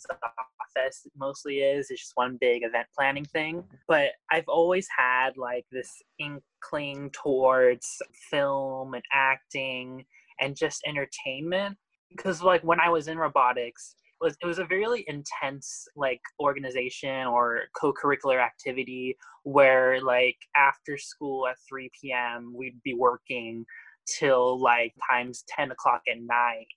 Fest 0.76 1.08
mostly 1.16 1.60
is. 1.60 1.92
It's 1.92 2.02
just 2.02 2.14
one 2.16 2.40
big 2.42 2.64
event 2.64 2.88
planning 2.98 3.26
thing. 3.26 3.64
But 3.88 4.14
I've 4.32 4.48
always 4.48 4.88
had 4.98 5.38
like 5.38 5.66
this 5.72 6.02
inkling 6.18 7.12
towards 7.12 8.02
film 8.32 8.96
and 8.96 9.04
acting 9.14 10.04
and 10.40 10.56
just 10.58 10.82
entertainment 10.88 11.78
because 12.16 12.42
like 12.42 12.64
when 12.64 12.80
I 12.80 12.90
was 12.90 13.08
in 13.08 13.18
robotics 13.18 13.96
it 14.22 14.26
was 14.26 14.38
it 14.42 14.46
was 14.46 14.60
a 14.60 14.66
really 14.66 15.04
intense 15.08 15.88
like 15.96 16.22
organization 16.40 17.28
or 17.28 17.62
co-curricular 17.76 18.40
activity 18.44 19.18
where 19.44 20.02
like 20.02 20.38
after 20.56 20.98
school 20.98 21.48
at 21.48 21.56
3 21.68 21.90
p.m. 22.00 22.54
we'd 22.56 22.82
be 22.84 22.94
working 22.94 23.66
till 24.08 24.60
like 24.60 24.94
times 25.10 25.44
10 25.50 25.72
o'clock 25.72 26.02
at 26.10 26.22
night 26.22 26.68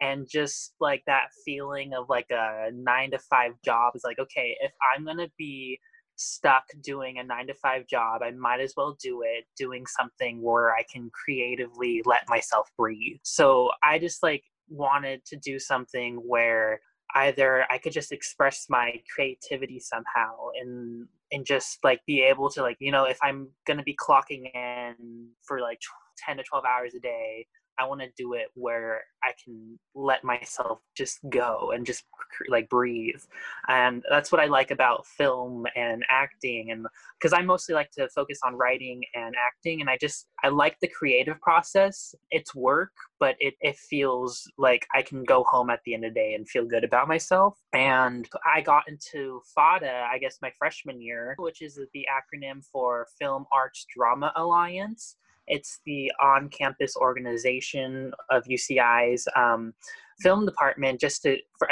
and 0.00 0.28
just 0.28 0.74
like 0.80 1.02
that 1.06 1.28
feeling 1.44 1.94
of 1.94 2.08
like 2.08 2.26
a 2.30 2.70
nine 2.72 3.10
to 3.10 3.18
five 3.18 3.52
job 3.64 3.92
is 3.94 4.02
like 4.04 4.18
okay 4.18 4.56
if 4.60 4.72
i'm 4.94 5.04
gonna 5.04 5.28
be 5.38 5.78
stuck 6.16 6.64
doing 6.82 7.18
a 7.18 7.24
nine 7.24 7.46
to 7.46 7.54
five 7.54 7.86
job 7.86 8.22
i 8.22 8.30
might 8.32 8.60
as 8.60 8.74
well 8.76 8.96
do 9.00 9.22
it 9.22 9.44
doing 9.56 9.84
something 9.86 10.42
where 10.42 10.74
i 10.74 10.84
can 10.92 11.10
creatively 11.12 12.02
let 12.04 12.28
myself 12.28 12.68
breathe 12.76 13.18
so 13.22 13.70
i 13.82 13.98
just 13.98 14.22
like 14.22 14.42
wanted 14.68 15.24
to 15.26 15.36
do 15.36 15.58
something 15.58 16.16
where 16.16 16.80
either 17.16 17.64
i 17.70 17.78
could 17.78 17.92
just 17.92 18.12
express 18.12 18.66
my 18.68 18.94
creativity 19.14 19.78
somehow 19.78 20.32
and 20.60 21.06
and 21.32 21.44
just 21.44 21.78
like 21.84 22.00
be 22.06 22.22
able 22.22 22.50
to 22.50 22.62
like 22.62 22.76
you 22.80 22.90
know 22.90 23.04
if 23.04 23.18
i'm 23.22 23.48
gonna 23.66 23.82
be 23.82 23.96
clocking 23.96 24.50
in 24.54 25.28
for 25.46 25.60
like 25.60 25.78
10 26.26 26.36
to 26.38 26.42
12 26.42 26.64
hours 26.64 26.94
a 26.94 27.00
day 27.00 27.46
I 27.78 27.86
want 27.86 28.00
to 28.00 28.08
do 28.16 28.34
it 28.34 28.48
where 28.54 29.02
I 29.22 29.32
can 29.42 29.78
let 29.94 30.24
myself 30.24 30.80
just 30.96 31.18
go 31.28 31.72
and 31.74 31.86
just 31.86 32.04
like 32.48 32.68
breathe. 32.68 33.20
And 33.68 34.02
that's 34.10 34.30
what 34.30 34.40
I 34.40 34.46
like 34.46 34.70
about 34.70 35.06
film 35.06 35.66
and 35.76 36.04
acting 36.10 36.70
and 36.70 36.86
because 37.18 37.32
I 37.32 37.42
mostly 37.42 37.74
like 37.74 37.90
to 37.92 38.08
focus 38.14 38.38
on 38.44 38.56
writing 38.56 39.02
and 39.14 39.34
acting 39.36 39.80
and 39.80 39.88
I 39.88 39.96
just 40.00 40.26
I 40.42 40.48
like 40.48 40.76
the 40.80 40.88
creative 40.88 41.40
process. 41.40 42.14
It's 42.30 42.54
work, 42.54 42.92
but 43.18 43.36
it 43.38 43.54
it 43.60 43.76
feels 43.76 44.50
like 44.58 44.86
I 44.94 45.02
can 45.02 45.24
go 45.24 45.44
home 45.44 45.70
at 45.70 45.80
the 45.84 45.94
end 45.94 46.04
of 46.04 46.14
the 46.14 46.20
day 46.20 46.34
and 46.34 46.48
feel 46.48 46.66
good 46.66 46.84
about 46.84 47.08
myself. 47.08 47.58
And 47.72 48.28
I 48.46 48.60
got 48.60 48.84
into 48.88 49.40
FADA, 49.54 50.06
I 50.10 50.18
guess 50.18 50.38
my 50.42 50.52
freshman 50.58 51.00
year, 51.00 51.34
which 51.38 51.62
is 51.62 51.78
the 51.92 52.06
acronym 52.10 52.64
for 52.72 53.06
Film 53.18 53.46
Arts 53.52 53.86
Drama 53.94 54.32
Alliance 54.36 55.16
it's 55.46 55.80
the 55.84 56.10
on-campus 56.20 56.96
organization 56.96 58.12
of 58.30 58.44
UCI's 58.44 59.26
um, 59.36 59.74
film 60.20 60.46
department 60.46 61.00
just 61.00 61.22
to 61.22 61.36
for 61.58 61.68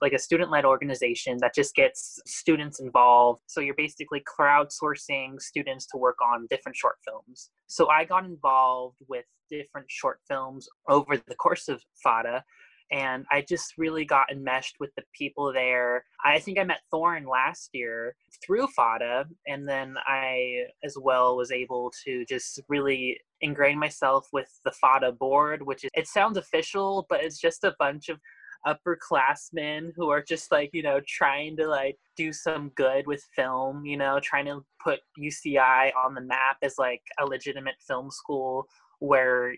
like 0.00 0.12
a 0.12 0.18
student-led 0.18 0.64
organization 0.64 1.38
that 1.40 1.54
just 1.54 1.74
gets 1.74 2.20
students 2.26 2.80
involved. 2.80 3.42
So 3.46 3.60
you're 3.60 3.74
basically 3.74 4.22
crowdsourcing 4.22 5.40
students 5.40 5.86
to 5.88 5.98
work 5.98 6.16
on 6.22 6.46
different 6.48 6.76
short 6.76 6.96
films. 7.04 7.50
So 7.66 7.88
i 7.88 8.04
got 8.04 8.24
involved 8.24 8.96
with 9.08 9.24
different 9.50 9.86
short 9.90 10.20
films 10.26 10.68
over 10.88 11.16
the 11.16 11.34
course 11.34 11.68
of 11.68 11.82
fada 12.02 12.42
and 12.90 13.24
I 13.30 13.44
just 13.46 13.74
really 13.78 14.04
got 14.04 14.30
enmeshed 14.30 14.76
with 14.80 14.90
the 14.96 15.02
people 15.16 15.52
there. 15.52 16.04
I 16.24 16.38
think 16.38 16.58
I 16.58 16.64
met 16.64 16.80
Thorin 16.92 17.26
last 17.26 17.70
year 17.72 18.14
through 18.44 18.68
FADA, 18.68 19.26
and 19.46 19.68
then 19.68 19.96
I 20.06 20.64
as 20.84 20.96
well 21.00 21.36
was 21.36 21.50
able 21.50 21.92
to 22.04 22.24
just 22.26 22.60
really 22.68 23.18
ingrain 23.40 23.78
myself 23.78 24.28
with 24.32 24.48
the 24.64 24.72
FADA 24.72 25.12
board, 25.12 25.62
which 25.62 25.84
is 25.84 25.90
it 25.94 26.06
sounds 26.06 26.38
official, 26.38 27.06
but 27.08 27.24
it's 27.24 27.40
just 27.40 27.64
a 27.64 27.74
bunch 27.78 28.08
of 28.08 28.18
upperclassmen 28.66 29.92
who 29.96 30.08
are 30.10 30.22
just 30.22 30.52
like 30.52 30.70
you 30.72 30.82
know 30.82 31.00
trying 31.06 31.56
to 31.56 31.66
like 31.66 31.96
do 32.16 32.32
some 32.32 32.70
good 32.76 33.06
with 33.06 33.22
film 33.34 33.84
you 33.84 33.96
know 33.96 34.20
trying 34.22 34.44
to 34.44 34.64
put 34.82 35.00
uci 35.18 35.90
on 35.96 36.14
the 36.14 36.20
map 36.20 36.56
as 36.62 36.76
like 36.78 37.02
a 37.20 37.26
legitimate 37.26 37.74
film 37.86 38.10
school 38.10 38.66
where 39.00 39.54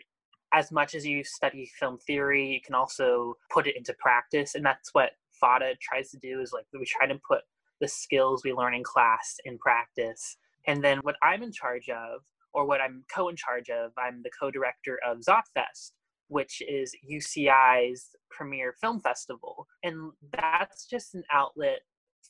as 0.54 0.70
much 0.70 0.94
as 0.94 1.04
you 1.04 1.25
study 1.25 1.68
film 1.78 1.99
theory, 1.99 2.46
you 2.46 2.61
can 2.64 2.75
also 2.75 3.34
put 3.50 3.66
it 3.66 3.76
into 3.76 3.92
practice. 3.99 4.54
And 4.54 4.64
that's 4.64 4.90
what 4.92 5.11
FADA 5.40 5.75
tries 5.82 6.11
to 6.11 6.18
do 6.18 6.40
is 6.40 6.52
like 6.52 6.64
we 6.73 6.87
try 6.87 7.06
to 7.08 7.20
put 7.28 7.40
the 7.80 7.88
skills 7.88 8.42
we 8.44 8.52
learn 8.52 8.75
in 8.75 8.84
class 8.84 9.37
in 9.44 9.58
practice. 9.58 10.37
And 10.66 10.82
then 10.82 10.99
what 11.02 11.16
I'm 11.23 11.42
in 11.42 11.52
charge 11.52 11.88
of, 11.88 12.20
or 12.52 12.66
what 12.66 12.80
I'm 12.80 13.04
co 13.12 13.28
in 13.28 13.37
charge 13.37 13.68
of, 13.68 13.90
I'm 13.99 14.23
the 14.23 14.30
co 14.38 14.50
director 14.50 14.99
of 15.04 15.18
Zotfest, 15.18 15.90
which 16.28 16.62
is 16.68 16.94
UCI's 17.11 18.11
premier 18.30 18.75
film 18.80 19.00
festival. 19.00 19.66
And 19.82 20.12
that's 20.32 20.87
just 20.87 21.16
an 21.16 21.25
outlet 21.32 21.80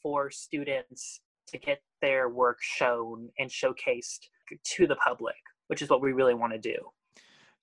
for 0.03 0.31
students 0.31 1.21
to 1.49 1.59
get 1.59 1.83
their 2.01 2.31
work 2.31 2.59
shown 2.63 3.29
and 3.39 3.51
showcased 3.51 4.21
to 4.77 4.87
the 4.87 4.97
public, 4.97 5.37
which 5.67 5.83
is 5.83 5.91
what 5.91 6.01
we 6.01 6.13
really 6.13 6.35
want 6.35 6.55
to 6.55 6.59
do. 6.59 6.77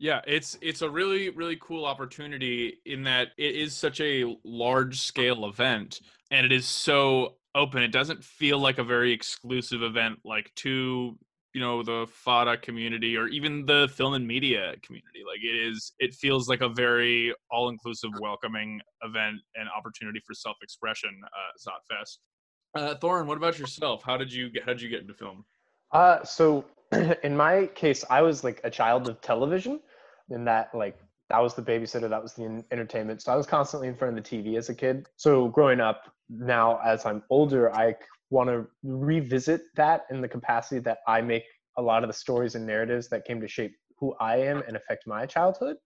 Yeah, 0.02 0.22
it's 0.26 0.58
it's 0.64 0.82
a 0.82 0.90
really 0.90 1.30
really 1.30 1.60
cool 1.62 1.86
opportunity 1.86 2.80
in 2.88 3.04
that 3.04 3.28
it 3.38 3.56
is 3.56 3.76
such 3.76 4.02
a 4.02 4.36
large 4.44 5.00
scale 5.00 5.46
event 5.46 6.02
and 6.32 6.44
it 6.44 6.52
is 6.52 6.66
so 6.66 7.36
open. 7.54 7.84
It 7.84 7.92
doesn't 7.92 8.24
feel 8.24 8.58
like 8.58 8.80
a 8.80 8.84
very 8.84 9.14
exclusive 9.14 9.84
event 9.84 10.18
like 10.26 10.52
to 10.56 11.16
you 11.54 11.62
know 11.62 11.84
the 11.84 12.08
fada 12.10 12.58
community 12.58 13.16
or 13.16 13.28
even 13.28 13.64
the 13.68 13.90
film 13.96 14.16
and 14.16 14.28
media 14.28 14.74
community. 14.82 15.22
Like 15.24 15.44
it 15.44 15.70
is 15.70 15.94
it 16.00 16.16
feels 16.16 16.50
like 16.50 16.62
a 16.62 16.70
very 16.70 17.32
all-inclusive 17.52 18.10
welcoming 18.20 18.82
event 19.04 19.36
and 19.54 19.70
opportunity 19.78 20.20
for 20.26 20.34
self-expression 20.34 21.12
uh 21.24 21.70
zotfest. 21.70 22.18
Uh 22.74 22.96
thorin 22.98 23.28
what 23.28 23.38
about 23.38 23.60
yourself? 23.60 24.02
How 24.04 24.18
did 24.18 24.34
you 24.34 24.50
get 24.50 24.64
how 24.64 24.74
did 24.74 24.82
you 24.82 24.90
get 24.90 25.02
into 25.02 25.14
film? 25.14 25.46
Uh 25.92 26.24
so 26.24 26.66
in 27.24 27.38
my 27.38 27.68
case 27.68 28.04
i 28.10 28.22
was 28.22 28.44
like 28.44 28.60
a 28.66 28.70
child 28.70 29.08
of 29.08 29.22
television 29.22 29.80
in 30.32 30.46
that 30.46 30.70
like 30.74 30.98
that 31.30 31.40
was 31.40 31.54
the 31.54 31.62
babysitter 31.62 32.10
that 32.10 32.22
was 32.22 32.34
the 32.34 32.64
entertainment 32.72 33.22
so 33.22 33.32
i 33.32 33.36
was 33.36 33.46
constantly 33.46 33.88
in 33.88 33.96
front 33.96 34.18
of 34.18 34.24
the 34.24 34.30
tv 34.30 34.58
as 34.58 34.70
a 34.70 34.76
kid. 34.76 35.08
So 35.16 35.48
growing 35.50 35.80
up 35.80 36.12
now 36.30 36.80
as 36.84 37.06
i'm 37.06 37.24
older 37.30 37.74
i 37.76 37.96
want 38.30 38.50
to 38.50 38.66
revisit 38.84 39.62
that 39.76 40.06
in 40.10 40.22
the 40.22 40.28
capacity 40.28 40.80
that 40.82 41.00
i 41.08 41.22
make 41.22 41.44
a 41.78 41.82
lot 41.82 42.04
of 42.04 42.10
the 42.10 42.14
stories 42.14 42.56
and 42.56 42.66
narratives 42.66 43.08
that 43.10 43.26
came 43.26 43.40
to 43.42 43.48
shape 43.48 43.74
who 43.98 44.14
i 44.20 44.36
am 44.38 44.64
and 44.68 44.76
affect 44.76 45.06
my 45.08 45.26
childhood. 45.26 45.78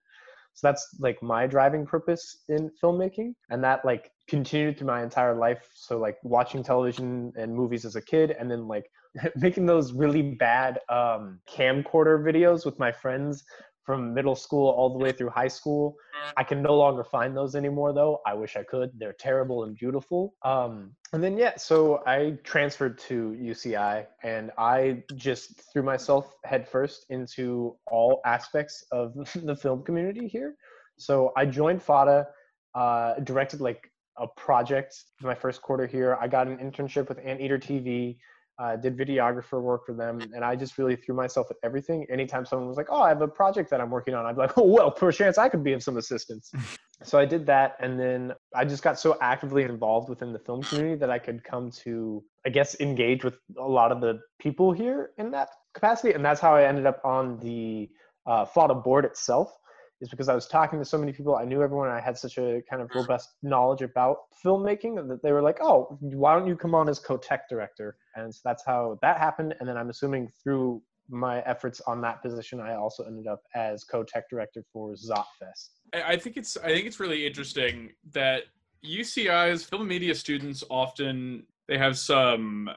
So 0.56 0.68
that's 0.68 0.96
like 0.98 1.22
my 1.22 1.46
driving 1.46 1.84
purpose 1.84 2.44
in 2.48 2.70
filmmaking 2.82 3.34
and 3.50 3.62
that 3.62 3.84
like 3.84 4.10
continued 4.26 4.78
through 4.78 4.86
my 4.86 5.02
entire 5.02 5.34
life. 5.34 5.68
So 5.74 5.98
like 5.98 6.16
watching 6.22 6.62
television 6.62 7.30
and 7.36 7.54
movies 7.54 7.84
as 7.84 7.94
a 7.94 8.00
kid 8.00 8.30
and 8.30 8.50
then 8.50 8.66
like 8.66 8.86
making 9.36 9.66
those 9.66 9.92
really 9.92 10.22
bad 10.22 10.80
um, 10.88 11.40
camcorder 11.46 12.24
videos 12.24 12.64
with 12.64 12.78
my 12.78 12.90
friends 12.90 13.44
from 13.86 14.12
middle 14.12 14.34
school 14.34 14.68
all 14.68 14.90
the 14.90 14.98
way 14.98 15.12
through 15.12 15.30
high 15.30 15.48
school. 15.48 15.96
I 16.36 16.42
can 16.42 16.60
no 16.60 16.76
longer 16.76 17.04
find 17.04 17.36
those 17.36 17.54
anymore, 17.54 17.92
though. 17.92 18.20
I 18.26 18.34
wish 18.34 18.56
I 18.56 18.64
could. 18.64 18.90
They're 18.98 19.12
terrible 19.12 19.62
and 19.64 19.76
beautiful. 19.76 20.34
Um, 20.42 20.90
and 21.12 21.22
then, 21.22 21.38
yeah, 21.38 21.56
so 21.56 22.02
I 22.04 22.36
transferred 22.42 22.98
to 23.10 23.36
UCI 23.40 24.06
and 24.24 24.50
I 24.58 25.04
just 25.14 25.62
threw 25.72 25.84
myself 25.84 26.34
headfirst 26.44 27.06
into 27.10 27.76
all 27.86 28.20
aspects 28.24 28.84
of 28.90 29.14
the 29.34 29.54
film 29.54 29.84
community 29.84 30.26
here. 30.26 30.56
So 30.98 31.32
I 31.36 31.46
joined 31.46 31.80
FADA, 31.80 32.26
uh, 32.74 33.14
directed 33.20 33.60
like 33.60 33.88
a 34.18 34.26
project 34.26 34.96
my 35.22 35.34
first 35.34 35.62
quarter 35.62 35.86
here. 35.86 36.18
I 36.20 36.26
got 36.26 36.48
an 36.48 36.56
internship 36.58 37.08
with 37.08 37.18
Anteater 37.24 37.58
TV 37.58 38.16
uh, 38.58 38.76
did 38.76 38.96
videographer 38.96 39.60
work 39.60 39.84
for 39.84 39.92
them, 39.92 40.20
and 40.34 40.44
I 40.44 40.56
just 40.56 40.78
really 40.78 40.96
threw 40.96 41.14
myself 41.14 41.48
at 41.50 41.56
everything. 41.62 42.06
Anytime 42.10 42.46
someone 42.46 42.68
was 42.68 42.76
like, 42.76 42.88
"Oh, 42.90 43.02
I 43.02 43.08
have 43.08 43.20
a 43.20 43.28
project 43.28 43.68
that 43.70 43.80
I'm 43.80 43.90
working 43.90 44.14
on," 44.14 44.24
I'd 44.24 44.34
be 44.34 44.40
like, 44.40 44.56
"Oh, 44.56 44.64
well, 44.64 44.90
perchance 44.90 45.36
I 45.36 45.48
could 45.48 45.62
be 45.62 45.72
of 45.72 45.82
some 45.82 45.98
assistance." 45.98 46.50
so 47.02 47.18
I 47.18 47.26
did 47.26 47.44
that, 47.46 47.76
and 47.80 48.00
then 48.00 48.32
I 48.54 48.64
just 48.64 48.82
got 48.82 48.98
so 48.98 49.18
actively 49.20 49.64
involved 49.64 50.08
within 50.08 50.32
the 50.32 50.38
film 50.38 50.62
community 50.62 50.96
that 50.96 51.10
I 51.10 51.18
could 51.18 51.44
come 51.44 51.70
to, 51.82 52.24
I 52.46 52.50
guess, 52.50 52.80
engage 52.80 53.24
with 53.24 53.34
a 53.58 53.68
lot 53.68 53.92
of 53.92 54.00
the 54.00 54.20
people 54.38 54.72
here 54.72 55.10
in 55.18 55.30
that 55.32 55.50
capacity, 55.74 56.14
and 56.14 56.24
that's 56.24 56.40
how 56.40 56.54
I 56.54 56.64
ended 56.64 56.86
up 56.86 57.00
on 57.04 57.38
the 57.40 57.90
uh, 58.26 58.44
FADA 58.46 58.76
board 58.76 59.04
itself 59.04 59.56
is 60.00 60.08
because 60.08 60.28
I 60.28 60.34
was 60.34 60.46
talking 60.46 60.78
to 60.78 60.84
so 60.84 60.98
many 60.98 61.12
people. 61.12 61.36
I 61.36 61.44
knew 61.44 61.62
everyone. 61.62 61.88
I 61.88 62.00
had 62.00 62.18
such 62.18 62.38
a 62.38 62.62
kind 62.68 62.82
of 62.82 62.90
robust 62.94 63.36
knowledge 63.42 63.82
about 63.82 64.18
filmmaking 64.44 65.08
that 65.08 65.22
they 65.22 65.32
were 65.32 65.42
like, 65.42 65.58
"Oh, 65.60 65.96
why 66.00 66.38
don't 66.38 66.46
you 66.46 66.56
come 66.56 66.74
on 66.74 66.88
as 66.88 66.98
co-tech 66.98 67.48
director?" 67.48 67.96
And 68.14 68.34
so 68.34 68.40
that's 68.44 68.64
how 68.64 68.98
that 69.02 69.18
happened. 69.18 69.54
And 69.58 69.68
then 69.68 69.76
I'm 69.76 69.90
assuming 69.90 70.28
through 70.42 70.82
my 71.08 71.40
efforts 71.42 71.80
on 71.86 72.00
that 72.02 72.22
position, 72.22 72.60
I 72.60 72.74
also 72.74 73.04
ended 73.04 73.26
up 73.26 73.42
as 73.54 73.84
co-tech 73.84 74.28
director 74.28 74.64
for 74.72 74.94
Zotfest. 74.94 75.68
I 75.94 76.16
think 76.16 76.36
it's 76.36 76.56
I 76.56 76.68
think 76.68 76.86
it's 76.86 77.00
really 77.00 77.26
interesting 77.26 77.92
that 78.12 78.44
UCI's 78.84 79.64
film 79.64 79.88
media 79.88 80.14
students 80.14 80.62
often 80.68 81.46
they 81.68 81.78
have 81.78 81.98
some 81.98 82.70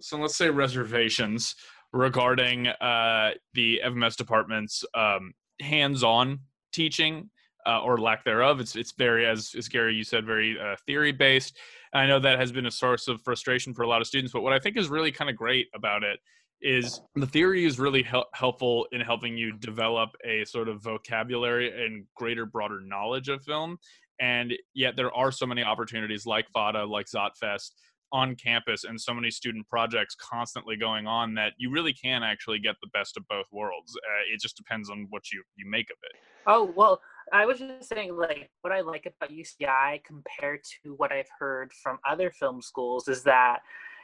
some 0.00 0.20
let's 0.20 0.36
say 0.36 0.50
reservations 0.50 1.54
regarding 1.92 2.66
uh, 2.66 3.30
the 3.54 3.80
FMS 3.84 4.16
department's 4.16 4.84
um, 4.94 5.32
hands-on 5.60 6.40
teaching 6.76 7.30
uh, 7.66 7.80
or 7.80 7.98
lack 7.98 8.24
thereof. 8.24 8.60
It's 8.60 8.76
it's 8.76 8.92
very 8.92 9.26
as 9.26 9.54
as 9.56 9.68
Gary 9.68 9.94
you 9.94 10.04
said 10.04 10.24
very 10.24 10.58
uh, 10.60 10.76
theory 10.86 11.12
based. 11.12 11.58
I 11.92 12.06
know 12.06 12.20
that 12.20 12.38
has 12.38 12.52
been 12.52 12.66
a 12.66 12.70
source 12.70 13.08
of 13.08 13.22
frustration 13.22 13.72
for 13.74 13.82
a 13.82 13.88
lot 13.88 14.00
of 14.00 14.06
students. 14.06 14.32
But 14.32 14.42
what 14.42 14.52
I 14.52 14.58
think 14.58 14.76
is 14.76 14.88
really 14.88 15.10
kind 15.10 15.30
of 15.30 15.36
great 15.36 15.66
about 15.74 16.04
it 16.04 16.20
is 16.60 17.00
the 17.14 17.26
theory 17.26 17.64
is 17.64 17.78
really 17.78 18.02
hel- 18.02 18.28
helpful 18.34 18.86
in 18.92 19.00
helping 19.00 19.36
you 19.36 19.52
develop 19.52 20.10
a 20.24 20.44
sort 20.44 20.68
of 20.68 20.82
vocabulary 20.82 21.84
and 21.84 22.04
greater 22.14 22.46
broader 22.46 22.80
knowledge 22.80 23.28
of 23.28 23.42
film 23.42 23.76
and 24.20 24.54
yet 24.74 24.96
there 24.96 25.14
are 25.14 25.30
so 25.30 25.44
many 25.44 25.62
opportunities 25.62 26.24
like 26.24 26.46
fada 26.54 26.84
like 26.84 27.06
zotfest 27.06 27.72
on 28.12 28.36
campus 28.36 28.84
and 28.84 29.00
so 29.00 29.12
many 29.12 29.30
student 29.30 29.66
projects 29.68 30.14
constantly 30.14 30.76
going 30.76 31.06
on 31.06 31.34
that 31.34 31.52
you 31.58 31.70
really 31.70 31.92
can 31.92 32.22
actually 32.22 32.58
get 32.58 32.76
the 32.80 32.88
best 32.92 33.16
of 33.16 33.26
both 33.28 33.46
worlds. 33.52 33.96
Uh, 33.96 34.34
it 34.34 34.40
just 34.40 34.56
depends 34.56 34.90
on 34.90 35.06
what 35.10 35.30
you 35.32 35.42
you 35.56 35.68
make 35.68 35.90
of 35.90 35.96
it. 36.02 36.20
Oh 36.46 36.72
well, 36.76 37.00
I 37.32 37.46
was 37.46 37.58
just 37.58 37.88
saying 37.88 38.16
like 38.16 38.50
what 38.62 38.72
I 38.72 38.80
like 38.80 39.06
about 39.06 39.30
UCI 39.30 40.02
compared 40.04 40.60
to 40.84 40.94
what 40.94 41.12
I've 41.12 41.28
heard 41.38 41.72
from 41.82 41.98
other 42.08 42.30
film 42.30 42.62
schools 42.62 43.08
is 43.08 43.22
that 43.24 43.58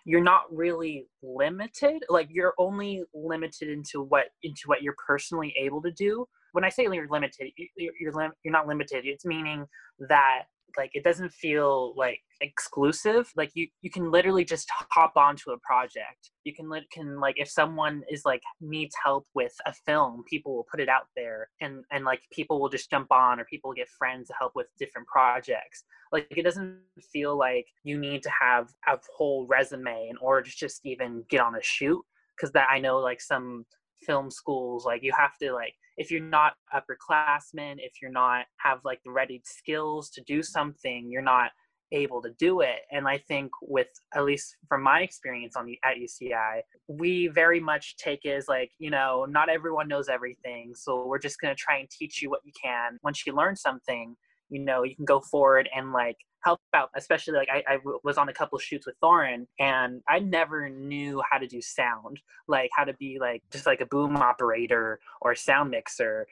you're 0.05 0.23
not 0.23 0.43
really 0.51 1.07
limited 1.23 2.03
like 2.09 2.29
you're 2.31 2.55
only 2.59 3.05
limited 3.15 3.69
into 3.69 4.03
what 4.03 4.27
into 4.43 4.63
what 4.67 4.83
you're 4.83 4.97
personally 5.07 5.55
able 5.57 5.81
to 5.81 5.93
do 5.93 6.27
when 6.53 6.65
i 6.65 6.69
say 6.69 6.83
you're 6.83 7.09
limited 7.09 7.51
you're, 7.77 7.93
you're, 8.01 8.33
you're 8.43 8.53
not 8.53 8.67
limited 8.67 9.05
it's 9.05 9.25
meaning 9.25 9.65
that 10.09 10.43
like 10.77 10.91
it 10.95 11.05
doesn't 11.05 11.33
feel 11.33 11.95
like 11.97 12.21
exclusive. 12.41 13.31
Like 13.37 13.51
you 13.55 13.69
you 13.83 13.91
can 13.91 14.11
literally 14.11 14.45
just 14.45 14.69
hop 14.71 15.17
onto 15.17 15.51
a 15.51 15.59
project. 15.59 16.31
You 16.45 16.55
can 16.55 16.71
can 16.93 17.21
like 17.21 17.37
if 17.39 17.49
someone 17.49 18.03
is 18.11 18.23
like 18.25 18.43
needs 18.61 18.95
help 19.03 19.27
with 19.35 19.55
a 19.67 19.73
film 19.73 20.25
people 20.29 20.55
will 20.55 20.67
put 20.71 20.81
it 20.81 20.89
out 20.89 21.07
there. 21.17 21.49
And 21.61 21.85
and 21.91 22.05
like 22.05 22.21
people 22.33 22.61
will 22.61 22.69
just 22.69 22.91
jump 22.91 23.11
on 23.11 23.41
or 23.41 23.45
people 23.45 23.73
get 23.73 23.89
friends 23.89 24.29
to 24.29 24.35
help 24.39 24.53
with 24.55 24.67
different 24.79 25.09
projects. 25.09 25.85
Like 26.13 26.27
it 26.31 26.43
doesn't 26.43 26.79
feel 27.13 27.39
like 27.39 27.67
you 27.85 27.99
need 27.99 28.23
to 28.23 28.31
have 28.41 28.69
a 28.89 28.99
whole 29.17 29.47
resume 29.47 30.09
in 30.11 30.17
order 30.19 30.43
to 30.43 30.57
just 30.57 30.81
even 30.85 31.25
get 31.31 31.41
on 31.41 31.55
a 31.55 31.63
shoot. 31.63 32.03
Because 32.37 32.53
that 32.53 32.69
i 32.71 32.79
know 32.79 32.99
like 32.99 33.21
some 33.21 33.65
film 34.03 34.31
schools 34.31 34.85
like 34.85 35.03
you 35.03 35.13
have 35.17 35.37
to 35.41 35.53
like 35.53 35.75
if 35.97 36.11
you're 36.11 36.21
not 36.21 36.55
upperclassmen 36.75 37.77
if 37.79 37.95
you're 38.01 38.11
not 38.11 38.45
have 38.59 38.79
like 38.85 39.01
the 39.05 39.11
ready 39.11 39.41
skills 39.45 40.11
to 40.11 40.23
do 40.23 40.43
something 40.43 41.09
you're 41.11 41.23
not 41.23 41.51
able 41.95 42.23
to 42.23 42.31
do 42.39 42.61
it. 42.61 42.81
And 42.91 43.07
i 43.07 43.19
think 43.19 43.51
with 43.61 43.89
at 44.15 44.25
least 44.25 44.57
from 44.69 44.83
my 44.83 45.01
experience 45.01 45.57
on 45.57 45.67
the 45.67 45.79
at 45.85 45.97
uci 45.97 46.61
we 46.89 47.29
very 47.29 47.61
much 47.61 47.97
take 47.97 48.25
it 48.25 48.31
as 48.31 48.49
like 48.49 48.71
you 48.79 48.91
know 48.91 49.27
not 49.29 49.49
everyone 49.49 49.89
knows 49.89 50.09
everything 50.09 50.73
so 50.75 51.07
we're 51.07 51.19
just 51.19 51.37
to 51.41 51.55
try 51.55 51.77
and 51.79 51.89
teach 51.91 52.23
you 52.23 52.31
what 52.31 52.41
you 52.45 52.53
can. 52.61 52.99
Once 53.05 53.27
you 53.27 53.35
learn 53.35 53.57
something 53.57 54.17
you 54.49 54.61
know 54.61 54.83
you 54.83 54.97
can 54.97 55.05
go 55.05 55.21
forward 55.21 55.69
and 55.75 55.93
like 55.93 56.17
help 56.45 56.61
out 56.75 56.91
especially 56.97 57.35
like 57.35 57.49
I, 57.51 57.79
was 58.03 58.19
on 58.19 58.29
a 58.29 58.33
couple 58.33 58.59
shoots 58.59 58.87
with 58.87 58.99
thorin 59.03 59.47
and 59.59 60.03
i 60.09 60.19
never 60.19 60.69
knew 60.69 61.23
how 61.31 61.39
to 61.39 61.47
do 61.47 61.61
sound 61.61 62.21
like 62.49 62.71
how 62.75 62.85
to 62.85 62.95
be 62.95 63.19
like 63.21 63.43
just 63.51 63.67
like 63.67 63.81
a 63.81 63.87
boom 63.87 64.17
operator 64.17 65.01
or 65.21 65.35
sound 65.35 65.71
mixer. 65.71 66.27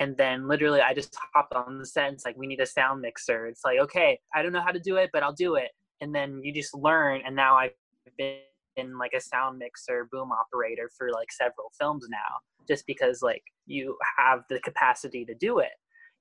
And 0.00 0.16
then 0.16 0.48
literally 0.48 0.80
i 0.80 0.94
just 0.94 1.16
hopped 1.34 1.52
on 1.52 1.78
the 1.78 1.86
set 1.86 2.08
and 2.08 2.14
it's 2.14 2.24
like 2.24 2.36
we 2.36 2.46
need 2.46 2.60
a 2.60 2.66
sound 2.66 3.00
mixer. 3.00 3.46
It's 3.46 3.64
like 3.64 3.78
okay 3.78 4.18
i 4.34 4.42
don't 4.42 4.52
know 4.52 4.62
how 4.62 4.72
to 4.72 4.80
do 4.80 4.96
it 4.96 5.10
but 5.12 5.22
i'll 5.22 5.32
do 5.32 5.56
it. 5.56 5.70
And 6.00 6.14
then 6.14 6.40
you 6.42 6.52
just 6.52 6.74
learn 6.74 7.22
and 7.24 7.36
now 7.36 7.56
i've 7.56 7.72
been 8.18 8.38
in 8.76 8.98
like 8.98 9.12
a 9.12 9.20
sound 9.20 9.58
mixer 9.58 10.08
boom 10.10 10.32
operator 10.32 10.90
for 10.96 11.10
like 11.12 11.30
several 11.30 11.70
films 11.78 12.06
now 12.10 12.38
just 12.66 12.86
because 12.86 13.22
like 13.22 13.42
you 13.66 13.96
have 14.18 14.44
the 14.48 14.60
capacity 14.60 15.24
to 15.24 15.34
do 15.34 15.58
it 15.58 15.72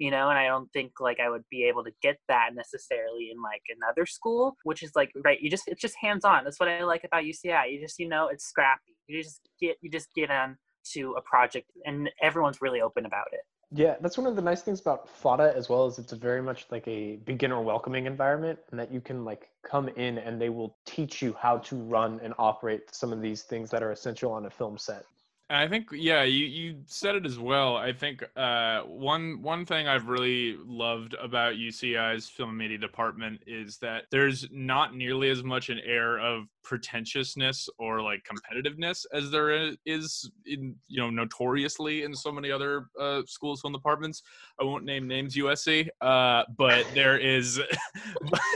you 0.01 0.09
know 0.09 0.29
and 0.29 0.39
i 0.39 0.47
don't 0.47 0.71
think 0.73 0.93
like 0.99 1.19
i 1.19 1.29
would 1.29 1.43
be 1.51 1.63
able 1.63 1.83
to 1.83 1.91
get 2.01 2.17
that 2.27 2.49
necessarily 2.55 3.29
in 3.31 3.41
like 3.41 3.61
another 3.77 4.05
school 4.05 4.57
which 4.63 4.81
is 4.81 4.91
like 4.95 5.11
right 5.23 5.41
you 5.41 5.49
just 5.49 5.63
it's 5.67 5.79
just 5.79 5.95
hands 6.01 6.25
on 6.25 6.43
that's 6.43 6.59
what 6.59 6.67
i 6.67 6.83
like 6.83 7.03
about 7.03 7.23
uci 7.23 7.71
you 7.71 7.79
just 7.79 7.99
you 7.99 8.09
know 8.09 8.27
it's 8.27 8.45
scrappy 8.45 8.97
you 9.07 9.21
just 9.21 9.41
get 9.59 9.77
you 9.81 9.91
just 9.91 10.07
get 10.15 10.31
on 10.31 10.57
to 10.83 11.13
a 11.17 11.21
project 11.21 11.69
and 11.85 12.09
everyone's 12.21 12.61
really 12.61 12.81
open 12.81 13.05
about 13.05 13.27
it 13.31 13.41
yeah, 13.73 13.95
that's 14.01 14.17
one 14.17 14.27
of 14.27 14.35
the 14.35 14.41
nice 14.41 14.61
things 14.61 14.81
about 14.81 15.07
FADA 15.07 15.53
as 15.55 15.69
well 15.69 15.85
as 15.85 15.97
it's 15.97 16.11
a 16.11 16.17
very 16.17 16.41
much 16.41 16.65
like 16.71 16.85
a 16.89 17.15
beginner 17.23 17.61
welcoming 17.61 18.05
environment 18.05 18.59
and 18.69 18.77
that 18.77 18.91
you 18.91 18.99
can 18.99 19.23
like 19.23 19.47
come 19.63 19.87
in 19.95 20.17
and 20.17 20.41
they 20.41 20.49
will 20.49 20.75
teach 20.85 21.21
you 21.21 21.33
how 21.39 21.59
to 21.59 21.77
run 21.77 22.19
and 22.21 22.33
operate 22.37 22.93
some 22.93 23.13
of 23.13 23.21
these 23.21 23.43
things 23.43 23.69
that 23.69 23.81
are 23.81 23.93
essential 23.93 24.33
on 24.33 24.45
a 24.45 24.49
film 24.49 24.77
set. 24.77 25.05
I 25.51 25.67
think 25.67 25.89
yeah, 25.91 26.23
you 26.23 26.45
you 26.45 26.77
said 26.85 27.15
it 27.15 27.25
as 27.25 27.37
well. 27.37 27.75
I 27.75 27.91
think 27.91 28.23
uh, 28.37 28.81
one 28.83 29.41
one 29.41 29.65
thing 29.65 29.85
I've 29.87 30.07
really 30.07 30.57
loved 30.65 31.13
about 31.15 31.55
UCI's 31.55 32.29
film 32.29 32.49
and 32.49 32.57
media 32.57 32.77
department 32.77 33.41
is 33.45 33.77
that 33.79 34.05
there's 34.11 34.47
not 34.49 34.95
nearly 34.95 35.29
as 35.29 35.43
much 35.43 35.69
an 35.69 35.79
air 35.85 36.19
of 36.19 36.45
pretentiousness 36.63 37.67
or 37.79 38.01
like 38.01 38.23
competitiveness 38.23 39.05
as 39.13 39.29
there 39.29 39.73
is 39.85 40.31
in 40.45 40.75
you 40.87 41.01
know 41.01 41.09
notoriously 41.09 42.03
in 42.03 42.15
so 42.15 42.31
many 42.31 42.49
other 42.49 42.85
uh, 42.97 43.21
schools 43.25 43.59
film 43.59 43.73
departments. 43.73 44.23
I 44.59 44.63
won't 44.63 44.85
name 44.85 45.05
names 45.05 45.35
USC, 45.35 45.89
uh, 45.99 46.43
but 46.57 46.85
there 46.93 47.17
is, 47.17 47.59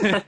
but, 0.00 0.24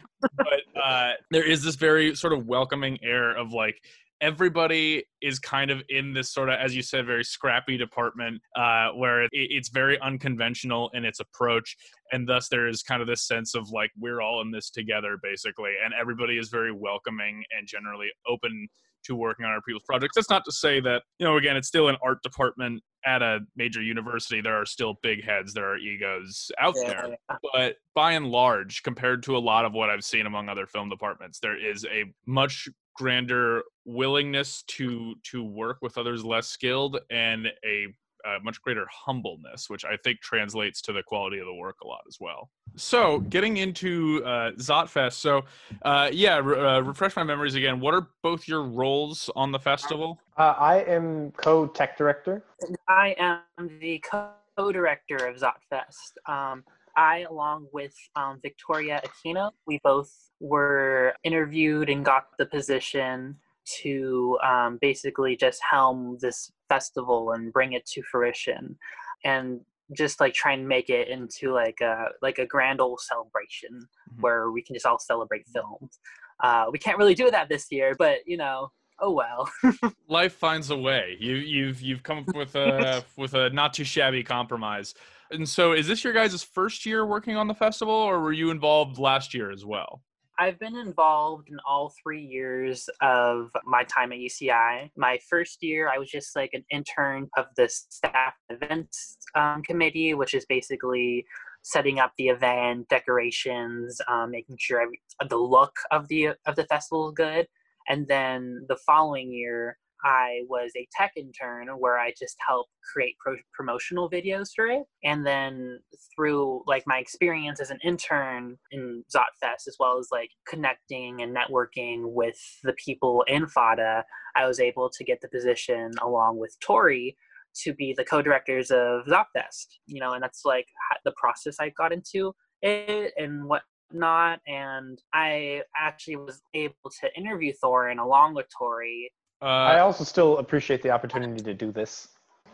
uh, 0.84 1.12
there 1.30 1.44
is 1.44 1.62
this 1.62 1.76
very 1.76 2.14
sort 2.14 2.34
of 2.34 2.46
welcoming 2.46 2.98
air 3.02 3.34
of 3.36 3.52
like 3.52 3.82
everybody 4.20 5.04
is 5.22 5.38
kind 5.38 5.70
of 5.70 5.82
in 5.88 6.12
this 6.12 6.32
sort 6.32 6.48
of 6.48 6.58
as 6.58 6.74
you 6.74 6.82
said 6.82 7.06
very 7.06 7.24
scrappy 7.24 7.76
department 7.76 8.40
uh, 8.56 8.88
where 8.90 9.22
it, 9.22 9.30
it's 9.32 9.68
very 9.68 10.00
unconventional 10.00 10.90
in 10.94 11.04
its 11.04 11.20
approach 11.20 11.76
and 12.12 12.28
thus 12.28 12.48
there 12.48 12.66
is 12.66 12.82
kind 12.82 13.00
of 13.00 13.08
this 13.08 13.26
sense 13.26 13.54
of 13.54 13.68
like 13.70 13.90
we're 13.98 14.20
all 14.20 14.40
in 14.40 14.50
this 14.50 14.70
together 14.70 15.18
basically 15.22 15.72
and 15.84 15.94
everybody 15.98 16.38
is 16.38 16.48
very 16.48 16.72
welcoming 16.72 17.42
and 17.56 17.66
generally 17.66 18.08
open 18.26 18.68
to 19.04 19.14
working 19.14 19.46
on 19.46 19.52
our 19.52 19.62
people's 19.62 19.84
projects. 19.84 20.14
That's 20.14 20.30
not 20.30 20.44
to 20.44 20.52
say 20.52 20.80
that 20.80 21.02
you 21.18 21.26
know 21.26 21.36
again 21.36 21.56
it's 21.56 21.68
still 21.68 21.88
an 21.88 21.96
art 22.02 22.22
department 22.22 22.82
at 23.06 23.22
a 23.22 23.40
major 23.56 23.80
university. 23.80 24.40
There 24.40 24.60
are 24.60 24.66
still 24.66 24.98
big 25.02 25.24
heads 25.24 25.54
there 25.54 25.70
are 25.70 25.78
egos 25.78 26.50
out 26.60 26.74
yeah, 26.76 26.88
there 26.88 27.16
but 27.54 27.76
by 27.94 28.12
and 28.12 28.26
large 28.26 28.82
compared 28.82 29.22
to 29.24 29.36
a 29.36 29.38
lot 29.38 29.64
of 29.64 29.72
what 29.72 29.90
i've 29.90 30.04
seen 30.04 30.26
among 30.26 30.48
other 30.48 30.66
film 30.66 30.88
departments 30.88 31.38
there 31.40 31.58
is 31.58 31.84
a 31.86 32.04
much 32.26 32.68
grander 32.98 33.62
willingness 33.84 34.64
to 34.64 35.14
to 35.22 35.42
work 35.42 35.78
with 35.80 35.96
others 35.96 36.24
less 36.24 36.48
skilled 36.48 36.98
and 37.10 37.46
a, 37.64 37.86
a, 38.26 38.40
much 38.42 38.60
greater 38.60 38.86
humbleness, 38.90 39.70
which 39.70 39.84
I 39.84 39.96
think 40.02 40.20
translates 40.20 40.82
to 40.82 40.92
the 40.92 41.02
quality 41.04 41.38
of 41.38 41.46
the 41.46 41.54
work 41.54 41.76
a 41.84 41.86
lot 41.86 42.00
as 42.08 42.18
well. 42.20 42.50
So, 42.76 43.20
getting 43.20 43.58
into 43.58 44.22
uh, 44.24 44.50
Zotfest, 44.52 45.14
so 45.14 45.44
uh, 45.82 46.10
yeah, 46.12 46.38
re- 46.38 46.58
uh, 46.58 46.80
refresh 46.80 47.14
my 47.14 47.22
memories 47.22 47.54
again. 47.54 47.78
What 47.78 47.94
are 47.94 48.08
both 48.22 48.48
your 48.48 48.64
roles 48.64 49.30
on 49.36 49.52
the 49.52 49.60
festival? 49.60 50.18
Uh, 50.36 50.54
I 50.58 50.80
am 50.80 51.30
co-tech 51.32 51.96
director. 51.96 52.42
I 52.88 53.14
am 53.18 53.78
the 53.80 54.02
co-director 54.10 55.16
of 55.16 55.36
Zotfest. 55.36 56.18
Um, 56.26 56.64
I, 56.98 57.20
along 57.30 57.68
with 57.72 57.94
um, 58.16 58.40
Victoria 58.42 59.00
Aquino, 59.06 59.52
we 59.66 59.78
both 59.84 60.12
were 60.40 61.14
interviewed 61.22 61.88
and 61.88 62.04
got 62.04 62.24
the 62.38 62.46
position 62.46 63.36
to 63.82 64.36
um, 64.44 64.78
basically 64.80 65.36
just 65.36 65.60
helm 65.68 66.18
this 66.20 66.50
festival 66.68 67.32
and 67.32 67.52
bring 67.52 67.72
it 67.72 67.86
to 67.86 68.02
fruition 68.02 68.76
and 69.24 69.60
just 69.96 70.20
like 70.20 70.34
try 70.34 70.52
and 70.52 70.66
make 70.66 70.90
it 70.90 71.08
into 71.08 71.52
like 71.52 71.80
a 71.80 72.06
like 72.20 72.38
a 72.38 72.46
grand 72.46 72.80
old 72.80 73.00
celebration 73.00 73.70
mm-hmm. 73.72 74.20
where 74.20 74.50
we 74.50 74.62
can 74.62 74.74
just 74.74 74.84
all 74.84 74.98
celebrate 74.98 75.46
films. 75.48 76.00
Uh, 76.42 76.66
we 76.70 76.78
can't 76.78 76.98
really 76.98 77.14
do 77.14 77.30
that 77.30 77.48
this 77.48 77.66
year 77.70 77.94
but 77.98 78.18
you 78.26 78.36
know 78.36 78.70
oh 79.00 79.12
well. 79.12 79.50
Life 80.08 80.34
finds 80.34 80.70
a 80.70 80.76
way. 80.76 81.16
You 81.20 81.36
you've 81.36 81.80
you've 81.80 82.02
come 82.02 82.18
up 82.18 82.34
with 82.34 82.54
a 82.56 83.04
with 83.16 83.34
a 83.34 83.50
not 83.50 83.72
too 83.72 83.84
shabby 83.84 84.22
compromise 84.22 84.94
and 85.30 85.48
so, 85.48 85.72
is 85.72 85.86
this 85.86 86.04
your 86.04 86.12
guys' 86.12 86.42
first 86.42 86.86
year 86.86 87.04
working 87.06 87.36
on 87.36 87.48
the 87.48 87.54
festival, 87.54 87.94
or 87.94 88.20
were 88.20 88.32
you 88.32 88.50
involved 88.50 88.98
last 88.98 89.34
year 89.34 89.50
as 89.50 89.64
well? 89.64 90.02
I've 90.40 90.58
been 90.60 90.76
involved 90.76 91.48
in 91.48 91.58
all 91.68 91.92
three 92.00 92.22
years 92.22 92.88
of 93.02 93.50
my 93.64 93.82
time 93.84 94.12
at 94.12 94.18
UCI. 94.18 94.88
My 94.96 95.18
first 95.28 95.62
year, 95.62 95.90
I 95.92 95.98
was 95.98 96.08
just 96.08 96.36
like 96.36 96.50
an 96.52 96.64
intern 96.70 97.28
of 97.36 97.46
the 97.56 97.68
staff 97.68 98.34
events 98.48 99.18
um, 99.34 99.62
committee, 99.64 100.14
which 100.14 100.34
is 100.34 100.46
basically 100.48 101.26
setting 101.62 101.98
up 101.98 102.12
the 102.16 102.28
event, 102.28 102.88
decorations, 102.88 104.00
um, 104.06 104.30
making 104.30 104.56
sure 104.60 104.86
the 105.28 105.36
look 105.36 105.74
of 105.90 106.06
the 106.06 106.28
of 106.46 106.54
the 106.54 106.64
festival 106.66 107.08
is 107.08 107.14
good. 107.16 107.48
And 107.88 108.06
then 108.06 108.64
the 108.68 108.78
following 108.86 109.32
year, 109.32 109.76
I 110.04 110.42
was 110.48 110.70
a 110.76 110.86
tech 110.96 111.12
intern 111.16 111.68
where 111.78 111.98
I 111.98 112.12
just 112.18 112.36
helped 112.46 112.70
create 112.92 113.16
pro- 113.18 113.36
promotional 113.54 114.10
videos 114.10 114.48
for 114.54 114.66
it. 114.66 114.84
And 115.04 115.26
then 115.26 115.80
through 116.14 116.62
like 116.66 116.84
my 116.86 116.98
experience 116.98 117.60
as 117.60 117.70
an 117.70 117.78
intern 117.84 118.56
in 118.70 119.04
Zotfest, 119.14 119.66
as 119.66 119.76
well 119.78 119.98
as 119.98 120.08
like 120.12 120.30
connecting 120.48 121.22
and 121.22 121.36
networking 121.36 122.12
with 122.12 122.38
the 122.62 122.74
people 122.74 123.24
in 123.26 123.46
FADA, 123.46 124.04
I 124.36 124.46
was 124.46 124.60
able 124.60 124.90
to 124.90 125.04
get 125.04 125.20
the 125.20 125.28
position 125.28 125.90
along 126.02 126.38
with 126.38 126.56
Tori 126.60 127.16
to 127.62 127.72
be 127.74 127.94
the 127.96 128.04
co-directors 128.04 128.70
of 128.70 129.06
Zotfest. 129.06 129.66
You 129.86 130.00
know, 130.00 130.12
and 130.12 130.22
that's 130.22 130.42
like 130.44 130.66
the 131.04 131.12
process 131.16 131.56
I 131.60 131.70
got 131.70 131.92
into 131.92 132.34
it 132.62 133.12
and 133.16 133.44
what 133.46 133.62
not 133.92 134.40
and 134.46 135.00
i 135.14 135.62
actually 135.76 136.16
was 136.16 136.42
able 136.54 136.90
to 137.00 137.08
interview 137.16 137.52
thorin 137.62 137.98
along 137.98 138.34
with 138.34 138.46
tori 138.56 139.10
uh, 139.42 139.44
I 139.44 139.80
also 139.80 140.04
still 140.04 140.38
appreciate 140.38 140.82
the 140.82 140.90
opportunity 140.90 141.42
to 141.42 141.54
do 141.54 141.70
this. 141.70 142.08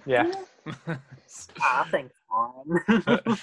Yeah. 0.07 0.31
ah, 1.61 1.89
thanks, 1.91 2.15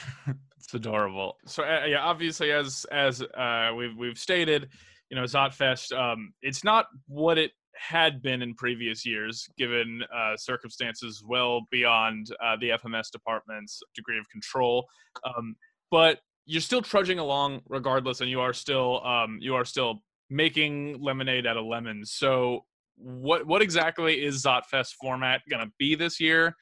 it's 0.57 0.73
adorable. 0.73 1.37
So 1.45 1.63
uh, 1.63 1.85
yeah, 1.85 2.01
obviously, 2.01 2.51
as 2.51 2.85
as 2.91 3.21
uh, 3.21 3.71
we've 3.75 3.95
we've 3.97 4.17
stated, 4.17 4.69
you 5.09 5.17
know, 5.17 5.23
Zotfest, 5.23 5.91
um, 5.97 6.33
it's 6.41 6.63
not 6.63 6.85
what 7.07 7.37
it 7.37 7.51
had 7.75 8.21
been 8.21 8.41
in 8.41 8.53
previous 8.55 9.05
years, 9.05 9.47
given 9.57 10.01
uh, 10.15 10.35
circumstances 10.37 11.23
well 11.27 11.61
beyond 11.71 12.27
uh, 12.43 12.55
the 12.59 12.69
FMS 12.69 13.09
department's 13.11 13.81
degree 13.95 14.19
of 14.19 14.29
control. 14.29 14.85
Um, 15.25 15.55
but 15.89 16.19
you're 16.45 16.61
still 16.61 16.81
trudging 16.81 17.19
along 17.19 17.61
regardless, 17.67 18.21
and 18.21 18.29
you 18.29 18.41
are 18.41 18.53
still 18.53 19.03
um, 19.05 19.37
you 19.41 19.55
are 19.55 19.65
still 19.65 20.01
making 20.29 21.01
lemonade 21.01 21.45
out 21.45 21.57
of 21.57 21.65
lemons. 21.65 22.11
So 22.13 22.65
what 22.97 23.45
what 23.45 23.61
exactly 23.61 24.23
is 24.23 24.43
Zotfest 24.43 24.93
format 24.99 25.41
going 25.49 25.65
to 25.65 25.71
be 25.77 25.95
this 25.95 26.19
year, 26.19 26.55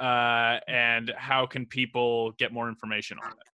uh, 0.00 0.58
and 0.68 1.12
how 1.16 1.46
can 1.46 1.66
people 1.66 2.32
get 2.32 2.52
more 2.52 2.68
information 2.68 3.18
on 3.24 3.32
it? 3.32 3.48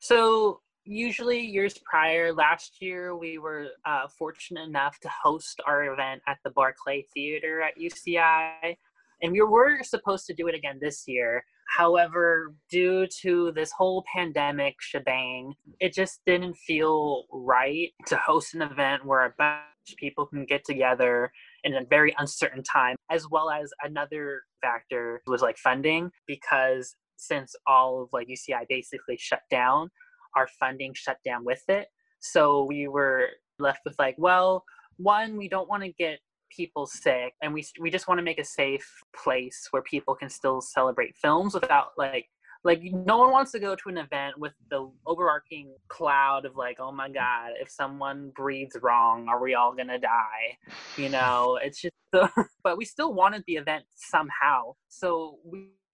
So 0.00 0.60
usually 0.84 1.40
years 1.40 1.78
prior, 1.88 2.32
last 2.32 2.80
year 2.80 3.16
we 3.16 3.38
were 3.38 3.68
uh, 3.84 4.08
fortunate 4.18 4.66
enough 4.66 4.98
to 5.00 5.08
host 5.08 5.60
our 5.66 5.92
event 5.92 6.22
at 6.26 6.38
the 6.44 6.50
Barclay 6.50 7.04
Theater 7.14 7.62
at 7.62 7.78
UCI, 7.78 8.76
and 9.22 9.32
we 9.32 9.42
were 9.42 9.82
supposed 9.82 10.26
to 10.26 10.34
do 10.34 10.48
it 10.48 10.54
again 10.54 10.78
this 10.80 11.04
year. 11.06 11.44
However, 11.68 12.54
due 12.70 13.06
to 13.20 13.52
this 13.52 13.70
whole 13.72 14.02
pandemic 14.12 14.76
shebang, 14.80 15.52
it 15.80 15.92
just 15.92 16.20
didn't 16.24 16.54
feel 16.54 17.24
right 17.30 17.90
to 18.06 18.16
host 18.16 18.54
an 18.54 18.62
event 18.62 19.04
where 19.04 19.26
a 19.26 19.34
bunch 19.36 19.92
of 19.92 19.96
people 19.98 20.26
can 20.26 20.46
get 20.46 20.64
together 20.64 21.30
in 21.64 21.74
a 21.74 21.84
very 21.84 22.14
uncertain 22.18 22.62
time, 22.62 22.96
as 23.10 23.28
well 23.30 23.50
as 23.50 23.70
another 23.82 24.42
factor 24.62 25.20
was 25.26 25.42
like 25.42 25.58
funding, 25.58 26.10
because 26.26 26.94
since 27.16 27.54
all 27.66 28.02
of 28.02 28.08
like 28.12 28.28
UCI 28.28 28.66
basically 28.68 29.16
shut 29.18 29.40
down, 29.50 29.90
our 30.36 30.48
funding 30.60 30.92
shut 30.94 31.18
down 31.24 31.44
with 31.44 31.62
it. 31.68 31.88
So 32.20 32.64
we 32.64 32.88
were 32.88 33.28
left 33.58 33.80
with 33.84 33.96
like, 33.98 34.14
well, 34.18 34.64
one, 34.96 35.36
we 35.36 35.48
don't 35.48 35.68
want 35.68 35.82
to 35.82 35.92
get 35.92 36.18
people 36.50 36.86
sick 36.86 37.34
and 37.42 37.52
we 37.52 37.62
we 37.78 37.90
just 37.90 38.08
want 38.08 38.18
to 38.18 38.22
make 38.22 38.38
a 38.38 38.44
safe 38.44 38.88
place 39.14 39.68
where 39.70 39.82
people 39.82 40.14
can 40.14 40.30
still 40.30 40.62
celebrate 40.62 41.14
films 41.14 41.52
without 41.52 41.88
like 41.98 42.26
like 42.68 42.82
no 42.82 43.16
one 43.16 43.32
wants 43.32 43.50
to 43.50 43.58
go 43.58 43.74
to 43.74 43.88
an 43.88 43.96
event 43.96 44.38
with 44.38 44.52
the 44.70 44.90
overarching 45.06 45.74
cloud 45.88 46.44
of 46.44 46.54
like 46.54 46.76
oh 46.78 46.92
my 46.92 47.08
god 47.08 47.52
if 47.58 47.70
someone 47.70 48.30
breathes 48.36 48.76
wrong 48.82 49.26
are 49.26 49.42
we 49.42 49.54
all 49.54 49.74
gonna 49.74 49.98
die? 49.98 50.58
You 50.98 51.08
know 51.08 51.58
it's 51.62 51.80
just 51.80 51.94
so, 52.14 52.28
but 52.62 52.76
we 52.76 52.84
still 52.84 53.14
wanted 53.14 53.42
the 53.46 53.54
event 53.54 53.84
somehow. 53.96 54.74
So 54.88 55.38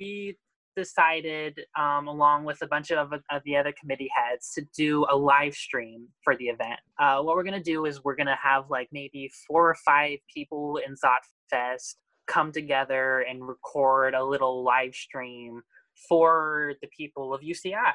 we 0.01 0.37
decided 0.77 1.61
um, 1.79 2.09
along 2.09 2.45
with 2.45 2.61
a 2.63 2.67
bunch 2.67 2.91
of, 2.91 3.13
of 3.13 3.43
the 3.45 3.57
other 3.57 3.73
committee 3.81 4.11
heads 4.13 4.51
to 4.55 4.63
do 4.77 5.07
a 5.09 5.17
live 5.17 5.55
stream 5.55 6.09
for 6.25 6.37
the 6.37 6.47
event. 6.47 6.81
Uh, 6.99 7.23
what 7.23 7.37
we're 7.37 7.45
gonna 7.45 7.63
do 7.63 7.87
is 7.87 8.03
we're 8.03 8.17
gonna 8.17 8.39
have 8.43 8.69
like 8.69 8.89
maybe 8.91 9.31
four 9.47 9.71
or 9.71 9.77
five 9.87 10.19
people 10.33 10.81
in 10.85 10.97
zotfest 10.97 11.95
come 12.27 12.51
together 12.51 13.25
and 13.31 13.47
record 13.47 14.15
a 14.15 14.25
little 14.25 14.65
live 14.65 14.95
stream 14.95 15.63
for 16.09 16.75
the 16.81 16.89
people 16.89 17.35
of 17.35 17.41
UCI. 17.41 17.93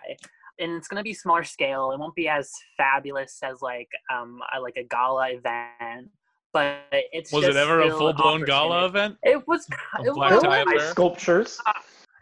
And 0.60 0.74
it's 0.74 0.88
going 0.88 1.00
to 1.00 1.04
be 1.04 1.14
smaller 1.14 1.44
scale. 1.44 1.92
It 1.92 2.00
won't 2.00 2.16
be 2.16 2.28
as 2.28 2.52
fabulous 2.76 3.40
as 3.44 3.62
like 3.62 3.90
um 4.14 4.40
a, 4.56 4.60
like 4.60 4.76
a 4.78 4.84
gala 4.84 5.30
event, 5.30 6.10
but 6.52 6.80
it's 6.92 7.32
was 7.32 7.46
it 7.46 7.56
ever 7.56 7.82
a 7.82 7.90
full 7.92 8.14
blown 8.14 8.44
gala 8.44 8.86
event? 8.86 9.18
It 9.24 9.48
was. 9.48 9.68
A 9.98 10.04
It 10.04 10.14
black 10.14 10.32
was, 10.32 10.44
tie 10.44 10.64
Nice 10.64 10.76
affair? 10.76 10.94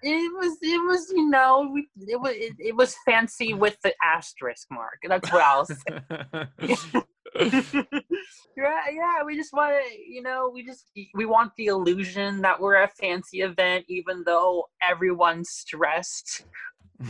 It 0.03 0.33
was. 0.33 0.57
It 0.62 0.77
was. 0.77 1.12
You 1.15 1.29
know, 1.29 1.69
we, 1.73 1.88
it 2.07 2.19
was. 2.19 2.33
It, 2.36 2.53
it 2.60 2.75
was 2.75 2.95
fancy 3.05 3.53
with 3.53 3.77
the 3.83 3.93
asterisk 4.03 4.67
mark. 4.71 4.99
That's 5.07 5.31
what 5.31 5.41
I'll 5.41 5.65
say. 5.65 7.03
yeah, 7.39 8.81
yeah. 8.91 9.23
We 9.25 9.36
just 9.36 9.53
want 9.53 9.73
to, 9.73 9.99
you 9.99 10.21
know, 10.21 10.49
we 10.53 10.63
just 10.65 10.86
we 11.13 11.25
want 11.25 11.51
the 11.57 11.67
illusion 11.67 12.41
that 12.41 12.60
we're 12.60 12.81
a 12.81 12.88
fancy 12.88 13.41
event, 13.41 13.86
even 13.88 14.23
though 14.25 14.65
everyone's 14.88 15.49
stressed, 15.49 16.45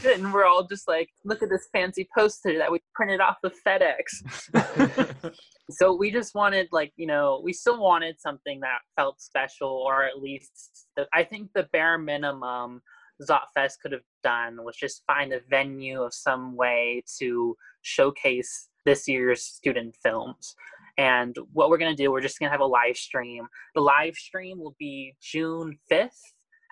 and 0.06 0.34
we're 0.34 0.46
all 0.46 0.66
just 0.66 0.88
like, 0.88 1.10
look 1.24 1.42
at 1.42 1.50
this 1.50 1.68
fancy 1.72 2.08
poster 2.16 2.58
that 2.58 2.72
we 2.72 2.80
printed 2.94 3.22
off 3.22 3.38
of 3.44 3.54
FedEx. 3.66 5.34
so 5.70 5.96
we 5.96 6.12
just 6.12 6.36
wanted, 6.36 6.68
like, 6.72 6.94
you 6.98 7.08
know, 7.08 7.42
we 7.44 7.54
still 7.54 7.82
wanted 7.82 8.20
something 8.20 8.60
that 8.62 8.80
felt 8.96 9.22
special, 9.22 9.70
or 9.70 10.04
at 10.04 10.22
least 10.22 10.88
the, 10.96 11.08
I 11.14 11.24
think 11.24 11.50
the 11.54 11.68
bare 11.72 11.98
minimum 11.98 12.82
Zotfest 13.22 13.80
could 13.82 13.92
have 13.94 14.02
done 14.24 14.64
was 14.64 14.76
just 14.76 15.04
find 15.08 15.34
a 15.34 15.40
venue 15.50 16.02
of 16.02 16.14
some 16.14 16.56
way 16.56 17.04
to 17.20 17.56
showcase 17.82 18.70
this 18.86 19.08
year's 19.08 19.42
student 19.42 19.96
films. 20.04 20.56
And 20.98 21.36
what 21.54 21.70
we're 21.70 21.78
going 21.78 21.96
to 21.96 22.04
do, 22.04 22.12
we're 22.12 22.22
just 22.22 22.40
going 22.40 22.48
to 22.48 22.52
have 22.52 22.62
a 22.62 22.66
live 22.66 22.98
stream. 22.98 23.48
The 23.76 23.82
live 23.82 24.16
stream 24.16 24.60
will 24.60 24.76
be 24.80 25.16
June 25.22 25.78
5th 25.92 26.10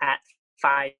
at 0.01 0.19
5 0.61 0.91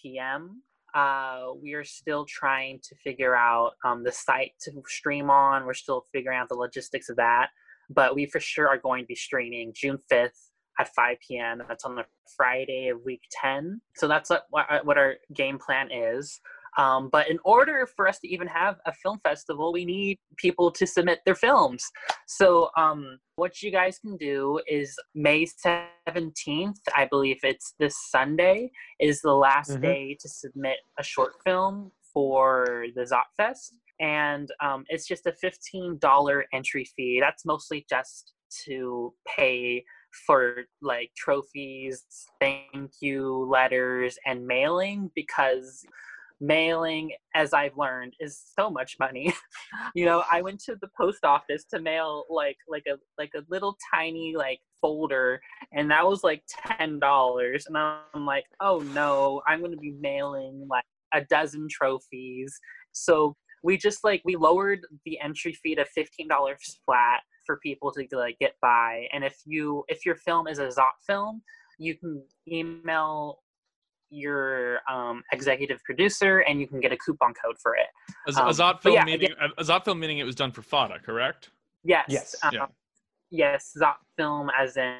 p.m. 0.00 0.62
Uh, 0.94 1.52
we 1.60 1.74
are 1.74 1.84
still 1.84 2.24
trying 2.26 2.80
to 2.82 2.94
figure 2.96 3.34
out 3.34 3.72
um, 3.84 4.04
the 4.04 4.12
site 4.12 4.52
to 4.62 4.72
stream 4.86 5.30
on. 5.30 5.64
We're 5.64 5.74
still 5.74 6.04
figuring 6.12 6.38
out 6.38 6.48
the 6.48 6.54
logistics 6.54 7.08
of 7.08 7.16
that. 7.16 7.48
But 7.88 8.14
we 8.14 8.26
for 8.26 8.40
sure 8.40 8.68
are 8.68 8.78
going 8.78 9.04
to 9.04 9.06
be 9.06 9.14
streaming 9.14 9.72
June 9.74 9.98
5th 10.10 10.30
at 10.78 10.94
5 10.94 11.16
p.m. 11.26 11.62
That's 11.68 11.84
on 11.84 11.94
the 11.94 12.04
Friday 12.36 12.88
of 12.88 13.00
week 13.04 13.22
10. 13.42 13.80
So 13.96 14.08
that's 14.08 14.30
what, 14.30 14.46
what 14.84 14.98
our 14.98 15.16
game 15.34 15.58
plan 15.58 15.88
is. 15.90 16.40
Um, 16.78 17.08
but 17.12 17.30
in 17.30 17.38
order 17.44 17.86
for 17.96 18.08
us 18.08 18.18
to 18.20 18.28
even 18.28 18.46
have 18.46 18.76
a 18.86 18.92
film 18.92 19.18
festival, 19.22 19.72
we 19.72 19.84
need 19.84 20.18
people 20.36 20.70
to 20.72 20.86
submit 20.86 21.20
their 21.26 21.34
films. 21.34 21.84
So 22.26 22.70
um, 22.76 23.18
what 23.36 23.62
you 23.62 23.70
guys 23.70 23.98
can 23.98 24.16
do 24.16 24.60
is 24.66 24.96
May 25.14 25.44
17th, 25.44 26.78
I 26.96 27.06
believe 27.06 27.38
it's 27.42 27.74
this 27.78 27.96
Sunday, 28.10 28.70
is 29.00 29.20
the 29.20 29.34
last 29.34 29.72
Mhm. 29.72 29.82
day 29.82 30.16
to 30.20 30.28
submit 30.28 30.78
a 30.98 31.02
short 31.02 31.34
film 31.44 31.92
for 32.12 32.86
the 32.94 33.02
Zotfest. 33.02 33.74
And 34.00 34.50
um, 34.60 34.84
it's 34.88 35.06
just 35.06 35.26
a 35.26 35.32
$15 35.32 36.44
entry 36.52 36.84
fee. 36.96 37.20
That's 37.20 37.44
mostly 37.44 37.86
just 37.88 38.32
to 38.64 39.14
pay 39.26 39.84
for 40.26 40.64
like 40.82 41.10
trophies, 41.16 42.04
thank 42.40 42.92
you 43.00 43.48
letters, 43.50 44.18
and 44.26 44.46
mailing 44.46 45.10
because 45.14 45.84
mailing 46.42 47.12
as 47.34 47.52
i've 47.52 47.76
learned 47.76 48.12
is 48.20 48.42
so 48.58 48.68
much 48.68 48.96
money. 48.98 49.32
You 49.94 50.04
know 50.04 50.24
i 50.30 50.42
went 50.42 50.60
to 50.64 50.76
the 50.80 50.88
post 50.98 51.24
office 51.24 51.64
to 51.70 51.80
mail 51.80 52.24
like 52.28 52.56
like 52.68 52.84
a 52.86 52.96
like 53.18 53.32
a 53.34 53.44
little 53.48 53.76
tiny 53.94 54.34
like 54.36 54.58
folder 54.80 55.40
and 55.72 55.90
that 55.90 56.06
was 56.06 56.24
like 56.24 56.42
ten 56.78 56.98
dollars 56.98 57.66
and 57.66 57.76
i'm 57.78 58.26
like 58.26 58.44
oh 58.60 58.80
no 58.94 59.42
i'm 59.46 59.60
going 59.60 59.70
to 59.70 59.78
be 59.78 59.94
mailing 60.00 60.66
like 60.68 60.84
a 61.12 61.22
dozen 61.22 61.68
trophies. 61.70 62.58
So 62.92 63.36
we 63.62 63.76
just 63.76 64.04
like 64.04 64.22
we 64.24 64.36
lowered 64.36 64.80
the 65.04 65.20
entry 65.20 65.52
fee 65.62 65.76
to 65.76 65.86
$15 65.96 66.28
flat 66.84 67.20
for 67.46 67.58
people 67.58 67.92
to 67.92 68.06
like 68.12 68.38
get 68.40 68.54
by 68.60 69.06
and 69.12 69.24
if 69.24 69.36
you 69.44 69.84
if 69.88 70.06
your 70.06 70.14
film 70.14 70.46
is 70.46 70.60
a 70.60 70.66
zot 70.66 70.94
film 71.06 71.42
you 71.78 71.96
can 71.96 72.22
email 72.46 73.41
your 74.12 74.80
um, 74.90 75.22
executive 75.32 75.82
producer 75.84 76.40
and 76.40 76.60
you 76.60 76.68
can 76.68 76.80
get 76.80 76.92
a 76.92 76.96
coupon 76.98 77.32
code 77.34 77.56
for 77.62 77.74
it 77.74 77.86
A, 78.36 78.40
Um, 78.40 78.48
a 78.48 78.50
Zot 78.52 78.82
film 78.82 78.94
yeah, 78.96 79.04
meaning 79.04 79.30
a 79.58 79.62
Zot 79.64 79.84
film 79.84 79.98
meaning 80.00 80.18
it 80.18 80.24
was 80.24 80.34
done 80.34 80.52
for 80.52 80.62
FADA, 80.62 80.98
correct? 81.00 81.50
yes 81.84 82.04
Yes, 82.08 82.36
um, 82.44 82.50
yeah. 82.54 82.66
yes 83.30 83.72
zot 83.82 83.94
film 84.16 84.50
as 84.58 84.76
in, 84.76 84.96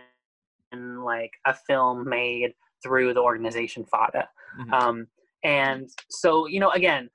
in 0.72 1.02
like 1.04 1.30
a 1.46 1.54
film 1.54 2.08
made 2.08 2.54
through 2.82 3.14
the 3.14 3.20
organization 3.20 3.84
fada 3.84 4.28
Mhm. 4.58 4.72
um, 4.72 5.06
and 5.44 5.88
so 6.10 6.46
you 6.48 6.58
know 6.58 6.70
again 6.70 7.08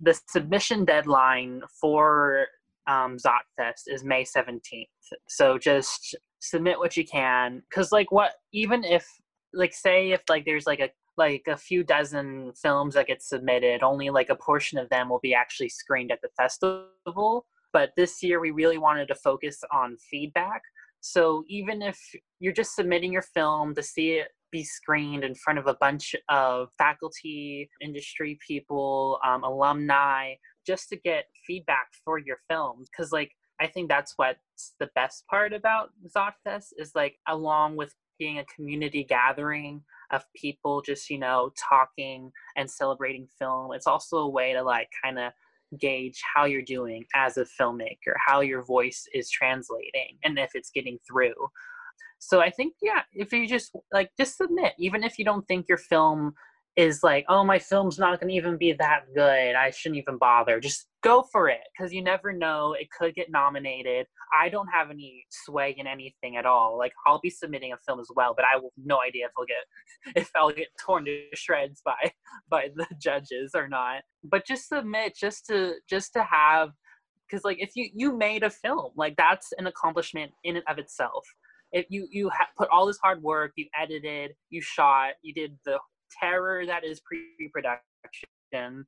the 0.00 0.14
submission 0.28 0.84
deadline 0.84 1.60
for 1.80 2.46
um, 2.88 3.16
Zotfest 3.18 3.82
is 3.88 4.02
May 4.02 4.24
17th. 4.24 4.86
So 5.28 5.58
just 5.58 6.16
submit 6.40 6.78
what 6.78 6.96
you 6.96 7.04
can. 7.04 7.62
Cause 7.72 7.92
like 7.92 8.10
what, 8.10 8.32
even 8.52 8.82
if 8.84 9.06
like 9.52 9.74
say 9.74 10.12
if 10.12 10.22
like 10.28 10.44
there's 10.46 10.66
like 10.66 10.80
a, 10.80 10.88
like 11.18 11.42
a 11.48 11.56
few 11.56 11.82
dozen 11.82 12.52
films 12.54 12.94
that 12.94 13.08
get 13.08 13.22
submitted, 13.22 13.82
only 13.82 14.08
like 14.08 14.30
a 14.30 14.36
portion 14.36 14.78
of 14.78 14.88
them 14.88 15.08
will 15.08 15.18
be 15.18 15.34
actually 15.34 15.68
screened 15.68 16.12
at 16.12 16.22
the 16.22 16.28
festival. 16.36 17.44
But 17.72 17.90
this 17.96 18.22
year 18.22 18.40
we 18.40 18.52
really 18.52 18.78
wanted 18.78 19.08
to 19.08 19.14
focus 19.14 19.62
on 19.72 19.96
feedback. 20.10 20.62
So 21.00 21.44
even 21.48 21.82
if 21.82 21.98
you're 22.40 22.52
just 22.52 22.74
submitting 22.74 23.12
your 23.12 23.22
film 23.22 23.74
to 23.74 23.82
see 23.82 24.12
it 24.12 24.28
be 24.50 24.64
screened 24.64 25.24
in 25.24 25.34
front 25.34 25.58
of 25.58 25.66
a 25.66 25.74
bunch 25.74 26.14
of 26.28 26.68
faculty, 26.78 27.68
industry 27.82 28.38
people, 28.46 29.18
um, 29.24 29.44
alumni, 29.44 30.34
just 30.66 30.88
to 30.88 30.96
get 30.96 31.26
feedback 31.46 31.88
for 32.04 32.18
your 32.18 32.38
film. 32.48 32.84
Because, 32.90 33.12
like, 33.12 33.32
I 33.60 33.66
think 33.66 33.88
that's 33.88 34.14
what's 34.16 34.74
the 34.80 34.88
best 34.94 35.26
part 35.26 35.52
about 35.52 35.90
Zotfest 36.16 36.68
is 36.78 36.92
like, 36.94 37.18
along 37.28 37.76
with 37.76 37.94
being 38.18 38.38
a 38.38 38.44
community 38.44 39.04
gathering 39.04 39.82
of 40.12 40.24
people 40.34 40.82
just, 40.82 41.10
you 41.10 41.18
know, 41.18 41.50
talking 41.68 42.30
and 42.56 42.70
celebrating 42.70 43.28
film, 43.38 43.72
it's 43.72 43.86
also 43.86 44.18
a 44.18 44.28
way 44.28 44.52
to, 44.52 44.62
like, 44.62 44.88
kind 45.02 45.18
of 45.18 45.32
gauge 45.78 46.20
how 46.34 46.46
you're 46.46 46.62
doing 46.62 47.04
as 47.14 47.36
a 47.36 47.44
filmmaker, 47.60 48.14
how 48.26 48.40
your 48.40 48.62
voice 48.62 49.06
is 49.12 49.30
translating, 49.30 50.16
and 50.24 50.38
if 50.38 50.50
it's 50.54 50.70
getting 50.70 50.98
through. 51.06 51.34
So 52.18 52.40
I 52.40 52.50
think, 52.50 52.74
yeah, 52.82 53.02
if 53.12 53.32
you 53.32 53.46
just 53.46 53.70
like 53.92 54.10
just 54.18 54.36
submit, 54.36 54.72
even 54.78 55.04
if 55.04 55.18
you 55.18 55.24
don't 55.24 55.46
think 55.46 55.66
your 55.68 55.78
film 55.78 56.34
is 56.78 57.02
like, 57.02 57.24
oh, 57.28 57.42
my 57.42 57.58
film's 57.58 57.98
not 57.98 58.20
going 58.20 58.30
to 58.30 58.36
even 58.36 58.56
be 58.56 58.72
that 58.72 59.06
good, 59.12 59.56
I 59.56 59.70
shouldn't 59.70 59.98
even 59.98 60.16
bother. 60.16 60.60
Just 60.60 60.86
go 61.02 61.24
for 61.32 61.48
it 61.48 61.58
because 61.76 61.92
you 61.92 62.04
never 62.04 62.32
know. 62.32 62.76
It 62.78 62.86
could 62.96 63.16
get 63.16 63.32
nominated. 63.32 64.06
I 64.32 64.48
don't 64.48 64.68
have 64.68 64.88
any 64.88 65.24
sway 65.28 65.74
in 65.76 65.88
anything 65.88 66.36
at 66.36 66.46
all. 66.46 66.78
Like 66.78 66.92
I'll 67.04 67.18
be 67.18 67.30
submitting 67.30 67.72
a 67.72 67.76
film 67.78 67.98
as 67.98 68.06
well, 68.14 68.32
but 68.32 68.44
I 68.44 68.54
have 68.54 68.62
no 68.76 69.00
idea 69.04 69.26
if 69.26 69.32
I'll 69.36 69.44
get 69.44 70.16
if 70.22 70.30
I'll 70.36 70.52
get 70.52 70.68
torn 70.80 71.04
to 71.06 71.22
shreds 71.34 71.82
by 71.84 72.12
by 72.48 72.68
the 72.76 72.86
judges 73.02 73.52
or 73.56 73.66
not. 73.66 74.02
But 74.22 74.46
just 74.46 74.68
submit, 74.68 75.16
just 75.16 75.46
to 75.46 75.74
just 75.90 76.12
to 76.12 76.22
have 76.22 76.70
because 77.28 77.44
like 77.44 77.58
if 77.60 77.72
you 77.74 77.90
you 77.92 78.16
made 78.16 78.44
a 78.44 78.50
film 78.50 78.92
like 78.96 79.16
that's 79.16 79.48
an 79.58 79.66
accomplishment 79.66 80.30
in 80.44 80.54
and 80.54 80.64
of 80.68 80.78
itself 80.78 81.26
if 81.72 81.84
you 81.90 82.08
you 82.10 82.30
ha- 82.30 82.48
put 82.56 82.68
all 82.70 82.86
this 82.86 82.98
hard 83.02 83.22
work 83.22 83.52
you 83.56 83.66
edited 83.78 84.30
you 84.48 84.62
shot 84.62 85.10
you 85.22 85.34
did 85.34 85.54
the 85.66 85.78
terror 86.20 86.64
that 86.66 86.84
is 86.84 87.00
pre-production 87.00 88.84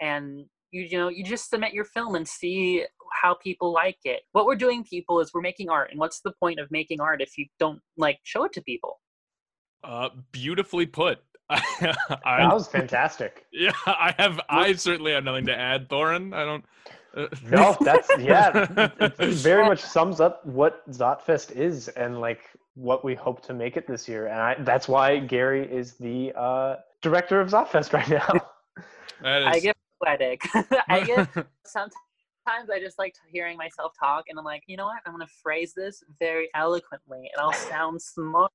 and 0.00 0.44
you 0.70 0.82
you 0.82 0.98
know 0.98 1.08
you 1.08 1.24
just 1.24 1.50
submit 1.50 1.72
your 1.72 1.84
film 1.84 2.14
and 2.14 2.26
see 2.26 2.84
how 3.20 3.34
people 3.34 3.72
like 3.72 3.98
it 4.04 4.20
what 4.32 4.46
we're 4.46 4.56
doing 4.56 4.82
people 4.84 5.20
is 5.20 5.30
we're 5.34 5.40
making 5.40 5.68
art 5.68 5.90
and 5.90 5.98
what's 6.00 6.20
the 6.24 6.32
point 6.40 6.58
of 6.58 6.66
making 6.70 7.00
art 7.00 7.20
if 7.20 7.36
you 7.36 7.46
don't 7.58 7.80
like 7.96 8.18
show 8.24 8.44
it 8.44 8.52
to 8.52 8.62
people 8.62 8.98
Uh, 9.84 10.08
beautifully 10.30 10.86
put. 10.86 11.18
I, 11.50 11.98
That 12.24 12.54
was 12.54 12.68
fantastic. 12.68 13.46
yeah, 13.52 13.72
I 13.86 14.14
have. 14.18 14.40
I 14.48 14.72
certainly 14.74 15.12
have 15.12 15.24
nothing 15.24 15.46
to 15.46 15.56
add, 15.58 15.88
Thorin. 15.88 16.32
I 16.32 16.44
don't. 16.44 16.64
Uh, 17.16 17.26
No, 17.50 17.76
that's 17.80 18.08
yeah. 18.18 18.66
It 19.00 19.14
it 19.18 19.34
very 19.34 19.64
much 19.64 19.80
sums 19.80 20.20
up 20.20 20.46
what 20.46 20.88
Zotfest 20.90 21.50
is 21.52 21.88
and 21.88 22.20
like 22.20 22.40
what 22.74 23.04
we 23.04 23.14
hope 23.14 23.42
to 23.46 23.54
make 23.54 23.76
it 23.76 23.86
this 23.86 24.08
year. 24.08 24.26
And 24.26 24.40
I, 24.40 24.56
that's 24.60 24.88
why 24.88 25.18
Gary 25.18 25.70
is 25.70 25.94
the 25.94 26.32
uh, 26.36 26.76
director 27.00 27.40
of 27.40 27.50
Zotfest 27.50 27.92
right 27.92 28.08
now. 28.08 28.40
That 29.22 29.46
I 29.46 29.60
get 29.60 29.76
poetic. 30.02 30.42
I 30.88 31.04
get 31.04 31.28
sometimes 31.64 32.70
I 32.72 32.80
just 32.80 32.98
like 32.98 33.14
hearing 33.30 33.56
myself 33.56 33.92
talk, 33.98 34.24
and 34.28 34.38
I'm 34.38 34.44
like, 34.44 34.64
you 34.66 34.76
know 34.76 34.86
what? 34.86 34.98
I'm 35.06 35.12
gonna 35.12 35.26
phrase 35.42 35.74
this 35.74 36.02
very 36.18 36.48
eloquently, 36.54 37.18
and 37.18 37.40
I'll 37.40 37.52
sound 37.52 38.02
smart. 38.02 38.50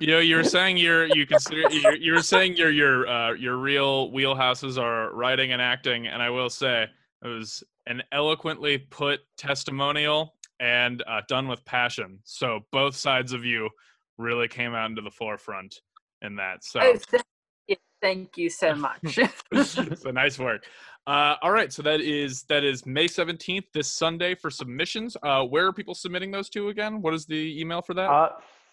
you 0.00 0.06
know, 0.08 0.18
you 0.18 0.36
were 0.36 0.44
saying 0.44 0.78
you're 0.78 1.06
you 1.14 1.26
consider 1.26 1.70
you're, 1.70 1.94
you 1.94 2.12
were 2.12 2.22
saying 2.22 2.56
your 2.56 2.70
your 2.70 3.06
uh, 3.06 3.34
your 3.34 3.56
real 3.56 4.10
wheelhouses 4.10 4.82
are 4.82 5.12
writing 5.14 5.52
and 5.52 5.62
acting, 5.62 6.08
and 6.08 6.22
I 6.22 6.30
will 6.30 6.50
say 6.50 6.86
it 7.24 7.28
was 7.28 7.62
an 7.86 8.02
eloquently 8.12 8.78
put 8.78 9.20
testimonial 9.36 10.34
and 10.60 11.02
uh, 11.08 11.22
done 11.28 11.48
with 11.48 11.64
passion. 11.64 12.20
So 12.24 12.60
both 12.70 12.94
sides 12.94 13.32
of 13.32 13.44
you 13.44 13.70
really 14.18 14.48
came 14.48 14.74
out 14.74 14.90
into 14.90 15.02
the 15.02 15.10
forefront 15.10 15.80
in 16.22 16.36
that. 16.36 16.62
So 16.62 16.80
Oh, 16.80 16.96
thank 17.08 17.24
you, 17.66 17.76
thank 18.00 18.38
you 18.38 18.50
so 18.50 18.74
much. 18.74 19.18
so 19.64 20.10
nice 20.10 20.38
work. 20.38 20.64
Uh, 21.06 21.34
all 21.42 21.50
right, 21.50 21.72
so 21.72 21.82
that 21.82 22.00
is 22.00 22.42
that 22.44 22.62
is 22.62 22.84
May 22.84 23.08
seventeenth, 23.08 23.64
this 23.72 23.90
Sunday 23.90 24.34
for 24.34 24.50
submissions. 24.50 25.16
Uh, 25.22 25.42
where 25.44 25.66
are 25.66 25.72
people 25.72 25.94
submitting 25.94 26.30
those 26.30 26.50
to 26.50 26.68
again? 26.68 27.00
What 27.00 27.14
is 27.14 27.24
the 27.24 27.58
email 27.58 27.80
for 27.80 27.94
that? 27.94 28.10
Uh, 28.10 28.30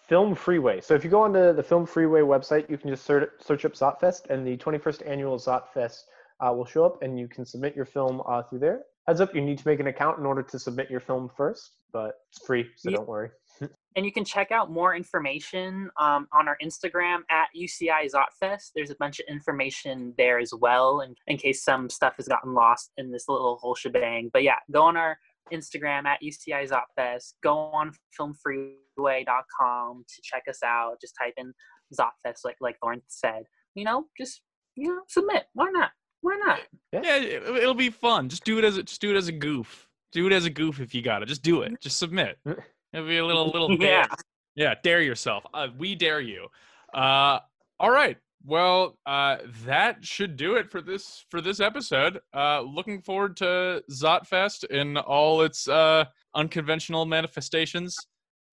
Film 0.08 0.34
Freeway. 0.34 0.80
So 0.80 0.94
if 0.94 1.04
you 1.04 1.10
go 1.10 1.22
onto 1.22 1.52
the 1.52 1.62
Film 1.62 1.84
Freeway 1.84 2.22
website, 2.22 2.68
you 2.70 2.78
can 2.78 2.88
just 2.88 3.04
search, 3.04 3.30
search 3.40 3.66
up 3.66 3.74
Zotfest, 3.74 4.30
and 4.30 4.46
the 4.46 4.56
21st 4.56 5.06
annual 5.06 5.36
Zotfest 5.36 6.04
uh, 6.40 6.50
will 6.50 6.64
show 6.64 6.84
up, 6.84 7.02
and 7.02 7.18
you 7.18 7.28
can 7.28 7.44
submit 7.44 7.76
your 7.76 7.84
film 7.84 8.22
uh, 8.26 8.42
through 8.42 8.60
there. 8.60 8.82
Heads 9.06 9.20
up, 9.20 9.34
you 9.34 9.42
need 9.42 9.58
to 9.58 9.68
make 9.68 9.80
an 9.80 9.86
account 9.86 10.18
in 10.18 10.24
order 10.24 10.42
to 10.42 10.58
submit 10.58 10.90
your 10.90 11.00
film 11.00 11.30
first, 11.36 11.72
but 11.92 12.14
it's 12.30 12.44
free, 12.46 12.68
so 12.76 12.90
Yeah. 12.90 12.96
don't 12.96 13.08
worry. 13.08 13.30
and 13.96 14.04
you 14.06 14.12
can 14.12 14.24
check 14.24 14.50
out 14.52 14.70
more 14.70 14.94
information 14.94 15.90
um, 15.98 16.28
on 16.32 16.46
our 16.48 16.56
Instagram 16.62 17.20
at 17.30 17.48
UCI 17.56 18.08
Zotfest. 18.12 18.70
There's 18.74 18.90
a 18.90 18.96
bunch 18.96 19.18
of 19.20 19.26
information 19.28 20.14
there 20.18 20.38
as 20.38 20.52
well, 20.54 21.00
in, 21.00 21.14
in 21.26 21.36
case 21.36 21.64
some 21.64 21.88
stuff 21.90 22.14
has 22.16 22.28
gotten 22.28 22.54
lost 22.54 22.92
in 22.96 23.10
this 23.10 23.24
little 23.28 23.56
whole 23.56 23.74
shebang. 23.74 24.30
But 24.32 24.42
yeah, 24.42 24.56
go 24.70 24.82
on 24.82 24.96
our 24.96 25.18
Instagram 25.52 26.04
at 26.06 26.20
UCI 26.22 26.68
Zotfest. 26.70 27.34
Go 27.42 27.56
on 27.56 27.92
filmfreeway.com 28.18 30.04
to 30.08 30.22
check 30.22 30.42
us 30.48 30.62
out. 30.64 31.00
Just 31.00 31.14
type 31.20 31.34
in 31.36 31.52
Zotfest, 31.98 32.40
like 32.44 32.56
like 32.60 32.76
Lauren 32.82 33.02
said. 33.08 33.44
You 33.74 33.84
know, 33.84 34.04
just 34.18 34.42
you 34.76 34.88
know, 34.88 35.00
submit. 35.08 35.44
Why 35.54 35.70
not? 35.70 35.90
Why 36.20 36.38
not? 36.44 36.60
Yeah, 36.92 37.16
it, 37.16 37.42
it'll 37.42 37.74
be 37.74 37.90
fun. 37.90 38.28
Just 38.28 38.44
do 38.44 38.58
it 38.58 38.64
as 38.64 38.76
a, 38.76 38.82
just 38.82 39.00
do 39.00 39.10
it 39.10 39.16
as 39.16 39.28
a 39.28 39.32
goof. 39.32 39.87
Do 40.12 40.26
it 40.26 40.32
as 40.32 40.44
a 40.44 40.50
goof 40.50 40.80
if 40.80 40.94
you 40.94 41.02
got 41.02 41.22
it. 41.22 41.26
Just 41.26 41.42
do 41.42 41.62
it. 41.62 41.80
Just 41.80 41.98
submit. 41.98 42.38
It'll 42.92 43.06
be 43.06 43.18
a 43.18 43.26
little 43.26 43.46
little 43.48 43.76
dare. 43.76 44.06
Yeah. 44.56 44.68
Yeah, 44.70 44.74
dare 44.82 45.02
yourself. 45.02 45.44
Uh, 45.54 45.68
we 45.78 45.94
dare 45.94 46.20
you. 46.20 46.48
Uh, 46.92 47.38
all 47.78 47.90
right. 47.92 48.16
Well, 48.44 48.98
uh, 49.06 49.36
that 49.66 50.04
should 50.04 50.36
do 50.36 50.56
it 50.56 50.68
for 50.68 50.80
this 50.80 51.24
for 51.30 51.40
this 51.40 51.60
episode. 51.60 52.18
Uh, 52.34 52.62
looking 52.62 53.00
forward 53.00 53.36
to 53.36 53.84
Zotfest 53.92 54.64
in 54.64 54.96
all 54.96 55.42
its 55.42 55.68
uh, 55.68 56.06
unconventional 56.34 57.04
manifestations 57.06 57.96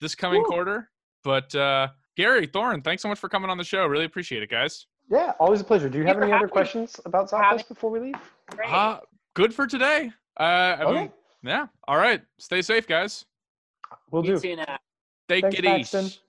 this 0.01 0.13
coming 0.13 0.41
Woo. 0.43 0.47
quarter. 0.49 0.89
But 1.23 1.55
uh, 1.55 1.87
Gary 2.17 2.47
Thorin, 2.47 2.83
thanks 2.83 3.01
so 3.01 3.09
much 3.09 3.17
for 3.17 3.29
coming 3.29 3.49
on 3.49 3.57
the 3.57 3.63
show. 3.63 3.85
Really 3.87 4.05
appreciate 4.05 4.43
it, 4.43 4.49
guys. 4.51 4.85
Yeah, 5.09 5.33
always 5.39 5.61
a 5.61 5.63
pleasure. 5.63 5.89
Do 5.89 5.97
you 5.97 6.05
have 6.05 6.21
any 6.21 6.31
other 6.31 6.47
questions 6.47 6.99
about 7.05 7.29
Zotfest 7.31 7.67
before 7.67 7.89
we 7.89 7.99
leave? 7.99 8.15
Great. 8.51 8.71
Uh, 8.71 8.99
good 9.33 9.53
for 9.53 9.65
today. 9.65 10.11
Uh, 10.39 10.43
I 10.43 10.83
Okay, 10.83 10.99
mean, 10.99 11.11
yeah. 11.45 11.67
All 11.87 11.97
right. 11.97 12.21
Stay 12.37 12.61
safe, 12.61 12.87
guys. 12.87 13.25
we'll 14.11 14.25
you 14.25 14.35
do. 14.35 14.39
too 14.39 14.55
now. 14.55 14.77
Take 15.27 15.43
Thanks, 15.43 15.59
it 15.59 15.65
easy. 15.65 15.97
Paxton. 15.97 16.24